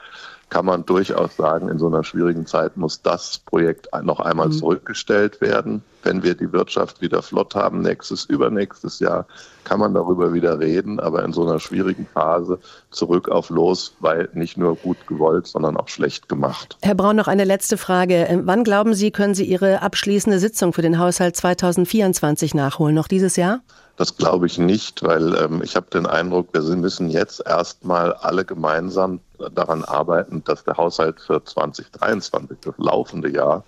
kann 0.53 0.67
man 0.67 0.85
durchaus 0.85 1.35
sagen, 1.35 1.71
in 1.71 1.79
so 1.79 1.87
einer 1.87 2.05
schwierigen 2.05 2.45
Zeit 2.45 2.77
muss 2.77 3.01
das 3.01 3.39
Projekt 3.39 3.89
noch 4.03 4.21
einmal 4.21 4.49
mhm. 4.49 4.53
zurückgestellt 4.53 5.41
werden. 5.41 5.83
Wenn 6.03 6.23
wir 6.23 6.35
die 6.35 6.53
Wirtschaft 6.53 7.01
wieder 7.01 7.23
flott 7.23 7.55
haben, 7.55 7.81
nächstes, 7.81 8.27
übernächstes 8.27 8.99
Jahr, 8.99 9.25
kann 9.65 9.81
man 9.81 9.95
darüber 9.95 10.35
wieder 10.35 10.61
reden, 10.61 11.01
aber 11.01 11.25
in 11.25 11.33
so 11.33 11.49
einer 11.49 11.59
schwierigen 11.59 12.07
Phase 12.13 12.59
zurück 12.91 13.31
auf 13.31 13.49
los, 13.49 13.95
weil 14.01 14.29
nicht 14.35 14.59
nur 14.59 14.77
gut 14.77 14.99
gewollt, 15.07 15.47
sondern 15.47 15.79
auch 15.79 15.89
schlecht 15.89 16.29
gemacht. 16.29 16.77
Herr 16.83 16.97
Braun, 16.97 17.17
noch 17.17 17.29
eine 17.29 17.45
letzte 17.45 17.79
Frage. 17.79 18.27
Ähm, 18.29 18.43
wann 18.45 18.63
glauben 18.63 18.93
Sie, 18.93 19.11
können 19.11 19.33
Sie 19.33 19.47
Ihre 19.47 19.81
abschließende 19.81 20.39
Sitzung 20.39 20.75
für 20.75 20.83
den 20.83 20.99
Haushalt 20.99 21.35
2024 21.35 22.53
nachholen? 22.53 22.95
Noch 22.95 23.09
dieses 23.09 23.37
Jahr? 23.37 23.61
Das 23.97 24.17
glaube 24.17 24.47
ich 24.47 24.59
nicht, 24.59 25.03
weil 25.03 25.35
ähm, 25.37 25.63
ich 25.63 25.77
habe 25.77 25.87
den 25.91 26.07
Eindruck, 26.07 26.49
wir 26.53 26.63
müssen 26.77 27.11
jetzt 27.11 27.45
erstmal 27.47 28.15
alle 28.15 28.45
gemeinsam 28.45 29.21
daran 29.55 29.85
arbeiten, 29.85 30.43
dass 30.45 30.65
der 30.65 30.77
Haushalt 30.77 31.21
für 31.21 31.45
2023, 31.45 32.59
das 32.63 32.75
laufende 32.79 33.31
Jahr, 33.31 33.65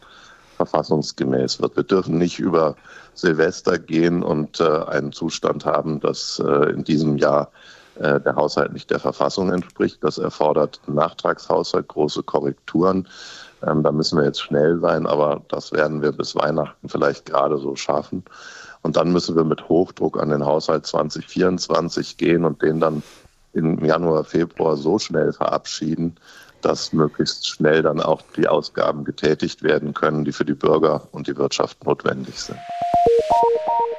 verfassungsgemäß 0.57 1.61
wird. 1.61 1.77
Wir 1.77 1.83
dürfen 1.83 2.17
nicht 2.17 2.39
über 2.39 2.77
Silvester 3.15 3.79
gehen 3.79 4.23
und 4.23 4.61
äh, 4.61 4.85
einen 4.87 5.13
Zustand 5.13 5.65
haben, 5.67 6.01
dass 6.01 6.43
äh, 6.45 6.71
in 6.71 6.85
diesem 6.85 7.17
Jahr 7.17 7.51
äh, 7.97 8.21
der 8.21 8.35
Haushalt 8.35 8.73
nicht 8.73 8.91
der 8.91 9.01
Verfassung 9.01 9.53
entspricht. 9.53 9.99
Das 10.03 10.19
erfordert 10.19 10.81
Nachtragshaushalt, 10.87 11.89
große 11.89 12.23
Korrekturen. 12.23 13.09
Ähm, 13.67 13.83
da 13.83 13.93
müssen 13.93 14.19
wir 14.19 14.25
jetzt 14.25 14.41
schnell 14.41 14.81
sein, 14.81 15.07
aber 15.07 15.43
das 15.49 15.73
werden 15.73 16.03
wir 16.03 16.13
bis 16.13 16.35
Weihnachten 16.35 16.89
vielleicht 16.89 17.27
gerade 17.27 17.59
so 17.59 17.77
schaffen. 17.77 18.25
Und 18.85 18.97
dann 18.97 19.13
müssen 19.13 19.35
wir 19.35 19.45
mit 19.45 19.69
Hochdruck 19.71 20.21
an 20.21 20.29
den 20.29 20.45
Haushalt 20.45 20.87
2024 20.87 22.19
gehen 22.19 22.45
und 22.45 22.61
den 22.63 22.81
dann 22.81 23.03
im 23.55 23.83
Januar, 23.83 24.25
Februar 24.25 24.77
so 24.77 24.99
schnell 24.99 25.33
verabschieden, 25.33 26.17
dass 26.61 26.93
möglichst 26.93 27.49
schnell 27.49 27.83
dann 27.83 28.01
auch 28.03 28.23
die 28.37 28.47
Ausgaben 28.47 29.05
getätigt 29.05 29.63
werden 29.63 29.95
können, 29.95 30.25
die 30.27 30.33
für 30.33 30.45
die 30.45 30.55
Bürger 30.55 31.09
und 31.13 31.29
die 31.29 31.37
Wirtschaft 31.37 31.83
notwendig 31.85 32.43
sind. 32.43 32.61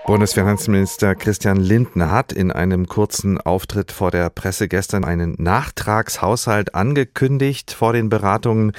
Bundesfinanzminister 0.06 1.16
Christian 1.16 1.58
Lindner 1.58 2.12
hat 2.12 2.32
in 2.32 2.52
einem 2.52 2.86
kurzen 2.86 3.42
Auftritt 3.42 3.92
vor 3.92 4.12
der 4.12 4.30
Presse 4.30 4.68
gestern 4.68 5.04
einen 5.04 5.34
Nachtragshaushalt 5.40 6.76
angekündigt. 6.76 7.72
Vor 7.72 7.92
den 7.92 8.10
Beratungen 8.10 8.74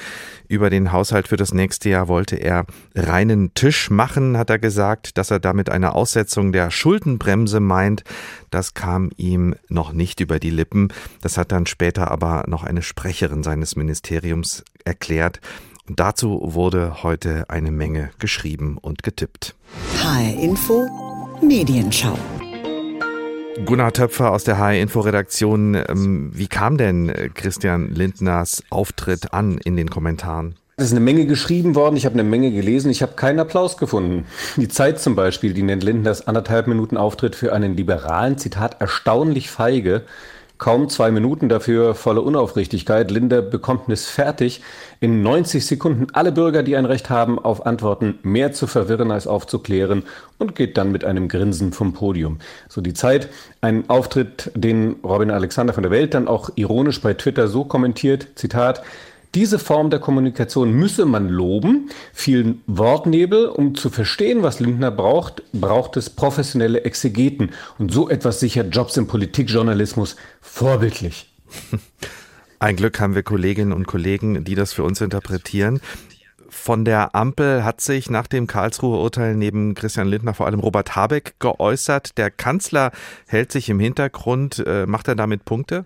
über 0.47 0.69
den 0.69 0.93
Haushalt 0.93 1.27
für 1.27 1.35
das 1.35 1.53
nächste 1.53 1.89
Jahr 1.89 2.07
wollte 2.07 2.37
er 2.37 2.65
reinen 2.95 3.53
Tisch 3.55 3.89
machen, 3.89 4.37
hat 4.37 4.49
er 4.49 4.57
gesagt, 4.57 5.17
dass 5.17 5.29
er 5.29 5.41
damit 5.41 5.69
eine 5.69 5.95
Aussetzung 5.95 6.53
der 6.53 6.71
Schuldenbremse 6.71 7.59
meint. 7.59 8.05
Das 8.49 8.73
kam 8.73 9.09
ihm 9.17 9.53
noch 9.67 9.91
nicht 9.91 10.21
über 10.21 10.39
die 10.39 10.49
Lippen. 10.49 10.93
Das 11.21 11.37
hat 11.37 11.51
dann 11.51 11.65
später 11.65 12.09
aber 12.09 12.45
noch 12.47 12.63
eine 12.63 12.81
Sprecherin 12.81 13.43
seines 13.43 13.75
Ministeriums 13.75 14.63
erklärt. 14.85 15.41
Dazu 15.89 16.39
wurde 16.41 17.03
heute 17.03 17.49
eine 17.49 17.71
Menge 17.71 18.11
geschrieben 18.17 18.77
und 18.77 19.03
getippt. 19.03 19.55
HR 20.03 20.41
Info 20.41 21.06
Medienschau. 21.41 22.17
Gunnar 23.65 23.93
Töpfer 23.93 24.31
aus 24.31 24.43
der 24.43 24.57
HR 24.57 24.75
Info 24.75 24.99
Redaktion. 24.99 25.75
Ähm, 25.75 26.31
wie 26.33 26.47
kam 26.47 26.77
denn 26.77 27.09
äh, 27.09 27.29
Christian 27.33 27.89
Lindners 27.93 28.63
Auftritt 28.69 29.33
an 29.33 29.57
in 29.57 29.75
den 29.75 29.89
Kommentaren? 29.89 30.55
Es 30.77 30.85
ist 30.85 30.91
eine 30.91 30.99
Menge 30.99 31.25
geschrieben 31.25 31.73
worden, 31.73 31.97
ich 31.97 32.05
habe 32.05 32.13
eine 32.13 32.23
Menge 32.23 32.51
gelesen, 32.51 32.91
ich 32.91 33.01
habe 33.01 33.13
keinen 33.13 33.39
Applaus 33.39 33.77
gefunden. 33.77 34.25
Die 34.57 34.67
Zeit 34.67 34.99
zum 34.99 35.15
Beispiel, 35.15 35.53
die 35.53 35.63
nennt 35.63 35.83
Lindners 35.83 36.27
anderthalb 36.27 36.67
Minuten 36.67 36.97
Auftritt 36.97 37.35
für 37.35 37.51
einen 37.51 37.75
liberalen, 37.75 38.37
Zitat, 38.37 38.79
erstaunlich 38.79 39.49
feige. 39.49 40.03
Kaum 40.57 40.89
zwei 40.89 41.11
Minuten 41.11 41.49
dafür 41.49 41.93
volle 41.93 42.21
Unaufrichtigkeit. 42.21 43.11
Linder 43.11 43.41
bekommt 43.41 43.89
es 43.89 44.07
fertig, 44.07 44.61
in 44.99 45.21
90 45.21 45.65
Sekunden 45.65 46.07
alle 46.13 46.31
Bürger, 46.31 46.63
die 46.63 46.75
ein 46.75 46.85
Recht 46.85 47.09
haben, 47.09 47.37
auf 47.37 47.65
Antworten 47.65 48.17
mehr 48.23 48.53
zu 48.53 48.65
verwirren 48.65 49.11
als 49.11 49.27
aufzuklären 49.27 50.03
und 50.39 50.55
geht 50.55 50.77
dann 50.77 50.91
mit 50.91 51.05
einem 51.05 51.27
Grinsen 51.27 51.73
vom 51.73 51.93
Podium. 51.93 52.39
So 52.69 52.81
die 52.81 52.93
Zeit. 52.93 53.29
Ein 53.61 53.89
Auftritt, 53.89 54.51
den 54.55 54.95
Robin 55.03 55.31
Alexander 55.31 55.73
von 55.73 55.83
der 55.83 55.91
Welt 55.91 56.13
dann 56.13 56.27
auch 56.27 56.49
ironisch 56.55 57.01
bei 57.01 57.13
Twitter 57.13 57.47
so 57.47 57.63
kommentiert, 57.63 58.27
Zitat, 58.35 58.81
Diese 59.37 59.59
Form 59.59 59.91
der 59.91 59.99
Kommunikation 59.99 60.73
müsse 60.73 61.05
man 61.05 61.29
loben. 61.29 61.91
Vielen 62.11 62.63
Wortnebel, 62.65 63.45
um 63.45 63.75
zu 63.75 63.91
verstehen, 63.91 64.41
was 64.41 64.59
Lindner 64.59 64.89
braucht, 64.89 65.43
braucht 65.51 65.95
es 65.95 66.09
professionelle 66.09 66.85
Exegeten. 66.85 67.51
Und 67.77 67.93
so 67.93 68.09
etwas 68.09 68.39
sichert 68.39 68.73
Jobs 68.73 68.97
im 68.97 69.05
Politikjournalismus 69.05 70.15
vorbildlich. 70.41 71.31
Ein 72.59 72.77
Glück 72.77 72.99
haben 72.99 73.13
wir 73.13 73.21
Kolleginnen 73.21 73.73
und 73.73 73.85
Kollegen, 73.85 74.43
die 74.43 74.55
das 74.55 74.73
für 74.73 74.83
uns 74.83 75.01
interpretieren. 75.01 75.81
Von 76.49 76.83
der 76.83 77.13
Ampel 77.13 77.63
hat 77.63 77.79
sich 77.79 78.09
nach 78.09 78.25
dem 78.25 78.47
Karlsruher 78.47 78.99
Urteil 78.99 79.35
neben 79.35 79.75
Christian 79.75 80.07
Lindner 80.07 80.33
vor 80.33 80.47
allem 80.47 80.61
Robert 80.61 80.95
Habeck 80.95 81.35
geäußert. 81.37 82.17
Der 82.17 82.31
Kanzler 82.31 82.91
hält 83.27 83.51
sich 83.51 83.69
im 83.69 83.79
Hintergrund. 83.79 84.63
Äh, 84.65 84.87
macht 84.87 85.07
er 85.07 85.15
damit 85.15 85.45
Punkte? 85.45 85.85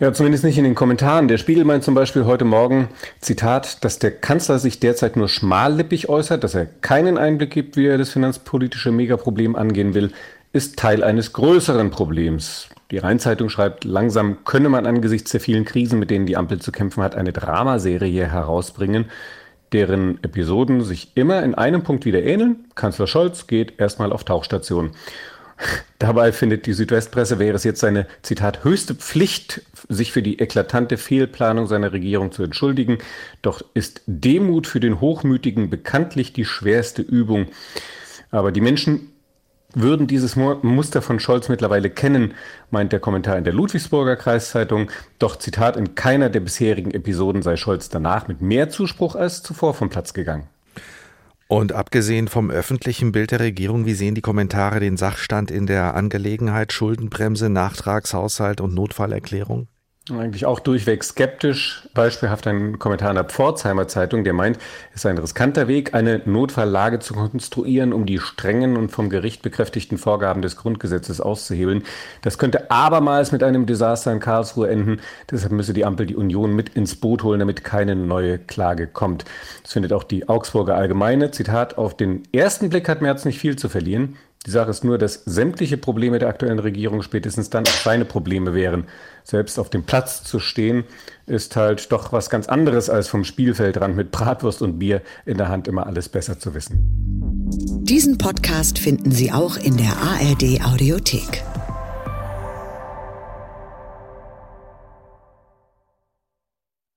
Ja, 0.00 0.12
zumindest 0.12 0.42
nicht 0.42 0.58
in 0.58 0.64
den 0.64 0.74
Kommentaren. 0.74 1.28
Der 1.28 1.38
Spiegel 1.38 1.64
meint 1.64 1.84
zum 1.84 1.94
Beispiel 1.94 2.24
heute 2.24 2.44
Morgen, 2.44 2.88
Zitat, 3.20 3.84
dass 3.84 4.00
der 4.00 4.10
Kanzler 4.10 4.58
sich 4.58 4.80
derzeit 4.80 5.16
nur 5.16 5.28
schmallippig 5.28 6.08
äußert, 6.08 6.42
dass 6.42 6.56
er 6.56 6.66
keinen 6.66 7.16
Einblick 7.16 7.52
gibt, 7.52 7.76
wie 7.76 7.86
er 7.86 7.96
das 7.96 8.10
finanzpolitische 8.10 8.90
Megaproblem 8.90 9.54
angehen 9.54 9.94
will, 9.94 10.10
ist 10.52 10.78
Teil 10.78 11.04
eines 11.04 11.32
größeren 11.32 11.90
Problems. 11.90 12.68
Die 12.90 12.98
Rheinzeitung 12.98 13.48
schreibt, 13.48 13.84
langsam 13.84 14.44
könne 14.44 14.68
man 14.68 14.86
angesichts 14.86 15.30
der 15.30 15.40
vielen 15.40 15.64
Krisen, 15.64 15.98
mit 15.98 16.10
denen 16.10 16.26
die 16.26 16.36
Ampel 16.36 16.60
zu 16.60 16.72
kämpfen 16.72 17.02
hat, 17.02 17.14
eine 17.14 17.32
Dramaserie 17.32 18.26
herausbringen, 18.26 19.06
deren 19.72 20.22
Episoden 20.22 20.82
sich 20.82 21.12
immer 21.16 21.42
in 21.42 21.54
einem 21.54 21.82
Punkt 21.82 22.04
wieder 22.04 22.22
ähneln. 22.22 22.66
Kanzler 22.74 23.06
Scholz 23.06 23.46
geht 23.46 23.80
erstmal 23.80 24.12
auf 24.12 24.24
Tauchstation. 24.24 24.90
Dabei 25.98 26.32
findet 26.32 26.66
die 26.66 26.72
Südwestpresse, 26.72 27.38
wäre 27.38 27.56
es 27.56 27.64
jetzt 27.64 27.80
seine, 27.80 28.06
Zitat, 28.22 28.64
höchste 28.64 28.94
Pflicht, 28.94 29.62
sich 29.88 30.12
für 30.12 30.22
die 30.22 30.38
eklatante 30.38 30.96
Fehlplanung 30.96 31.66
seiner 31.66 31.92
Regierung 31.92 32.32
zu 32.32 32.42
entschuldigen. 32.42 32.98
Doch 33.42 33.62
ist 33.74 34.02
Demut 34.06 34.66
für 34.66 34.80
den 34.80 35.00
Hochmütigen 35.00 35.70
bekanntlich 35.70 36.32
die 36.32 36.44
schwerste 36.44 37.02
Übung. 37.02 37.46
Aber 38.30 38.52
die 38.52 38.60
Menschen 38.60 39.12
würden 39.74 40.06
dieses 40.06 40.36
Muster 40.36 41.02
von 41.02 41.18
Scholz 41.20 41.48
mittlerweile 41.48 41.90
kennen, 41.90 42.34
meint 42.70 42.92
der 42.92 43.00
Kommentar 43.00 43.36
in 43.38 43.44
der 43.44 43.52
Ludwigsburger 43.52 44.16
Kreiszeitung. 44.16 44.90
Doch 45.18 45.36
Zitat, 45.36 45.76
in 45.76 45.94
keiner 45.94 46.30
der 46.30 46.40
bisherigen 46.40 46.92
Episoden 46.92 47.42
sei 47.42 47.56
Scholz 47.56 47.88
danach 47.88 48.28
mit 48.28 48.40
mehr 48.40 48.68
Zuspruch 48.68 49.16
als 49.16 49.42
zuvor 49.42 49.74
vom 49.74 49.90
Platz 49.90 50.14
gegangen. 50.14 50.48
Und 51.46 51.72
abgesehen 51.72 52.28
vom 52.28 52.50
öffentlichen 52.50 53.12
Bild 53.12 53.30
der 53.30 53.40
Regierung, 53.40 53.84
wie 53.84 53.94
sehen 53.94 54.14
die 54.14 54.22
Kommentare 54.22 54.80
den 54.80 54.96
Sachstand 54.96 55.50
in 55.50 55.66
der 55.66 55.94
Angelegenheit 55.94 56.72
Schuldenbremse, 56.72 57.50
Nachtragshaushalt 57.50 58.60
und 58.60 58.74
Notfallerklärung? 58.74 59.68
Eigentlich 60.10 60.44
auch 60.44 60.60
durchweg 60.60 61.02
skeptisch. 61.02 61.88
Beispielhaft 61.94 62.46
ein 62.46 62.78
Kommentar 62.78 63.08
in 63.08 63.14
der 63.14 63.24
Pforzheimer 63.24 63.88
Zeitung, 63.88 64.22
der 64.22 64.34
meint, 64.34 64.58
es 64.94 65.00
sei 65.00 65.08
ein 65.08 65.16
riskanter 65.16 65.66
Weg, 65.66 65.94
eine 65.94 66.20
Notfalllage 66.26 66.98
zu 66.98 67.14
konstruieren, 67.14 67.94
um 67.94 68.04
die 68.04 68.18
strengen 68.18 68.76
und 68.76 68.90
vom 68.90 69.08
Gericht 69.08 69.40
bekräftigten 69.40 69.96
Vorgaben 69.96 70.42
des 70.42 70.56
Grundgesetzes 70.56 71.22
auszuhebeln. 71.22 71.84
Das 72.20 72.36
könnte 72.36 72.70
abermals 72.70 73.32
mit 73.32 73.42
einem 73.42 73.64
Desaster 73.64 74.12
in 74.12 74.20
Karlsruhe 74.20 74.68
enden. 74.68 75.00
Deshalb 75.30 75.52
müsse 75.52 75.72
die 75.72 75.86
Ampel 75.86 76.04
die 76.04 76.16
Union 76.16 76.54
mit 76.54 76.68
ins 76.76 76.96
Boot 76.96 77.22
holen, 77.22 77.40
damit 77.40 77.64
keine 77.64 77.96
neue 77.96 78.36
Klage 78.36 78.86
kommt. 78.86 79.24
Das 79.62 79.72
findet 79.72 79.94
auch 79.94 80.04
die 80.04 80.28
Augsburger 80.28 80.74
Allgemeine. 80.74 81.30
Zitat, 81.30 81.78
auf 81.78 81.96
den 81.96 82.24
ersten 82.30 82.68
Blick 82.68 82.90
hat 82.90 83.00
Merz 83.00 83.24
nicht 83.24 83.38
viel 83.38 83.56
zu 83.56 83.70
verlieren. 83.70 84.18
Die 84.46 84.50
Sache 84.50 84.70
ist 84.70 84.84
nur, 84.84 84.98
dass 84.98 85.24
sämtliche 85.24 85.78
Probleme 85.78 86.18
der 86.18 86.28
aktuellen 86.28 86.58
Regierung 86.58 87.00
spätestens 87.00 87.48
dann 87.48 87.64
auch 87.66 87.70
seine 87.70 88.04
Probleme 88.04 88.52
wären. 88.52 88.86
Selbst 89.24 89.58
auf 89.58 89.70
dem 89.70 89.84
Platz 89.84 90.22
zu 90.22 90.38
stehen, 90.38 90.84
ist 91.26 91.56
halt 91.56 91.90
doch 91.90 92.12
was 92.12 92.28
ganz 92.28 92.46
anderes 92.46 92.90
als 92.90 93.08
vom 93.08 93.24
Spielfeldrand 93.24 93.96
mit 93.96 94.10
Bratwurst 94.10 94.60
und 94.60 94.78
Bier 94.78 95.00
in 95.24 95.38
der 95.38 95.48
Hand 95.48 95.66
immer 95.66 95.86
alles 95.86 96.10
besser 96.10 96.38
zu 96.38 96.54
wissen. 96.54 97.04
Diesen 97.84 98.18
Podcast 98.18 98.78
finden 98.78 99.12
Sie 99.12 99.32
auch 99.32 99.56
in 99.56 99.76
der 99.78 99.96
ARD 99.96 100.62
Audiothek. 100.64 101.42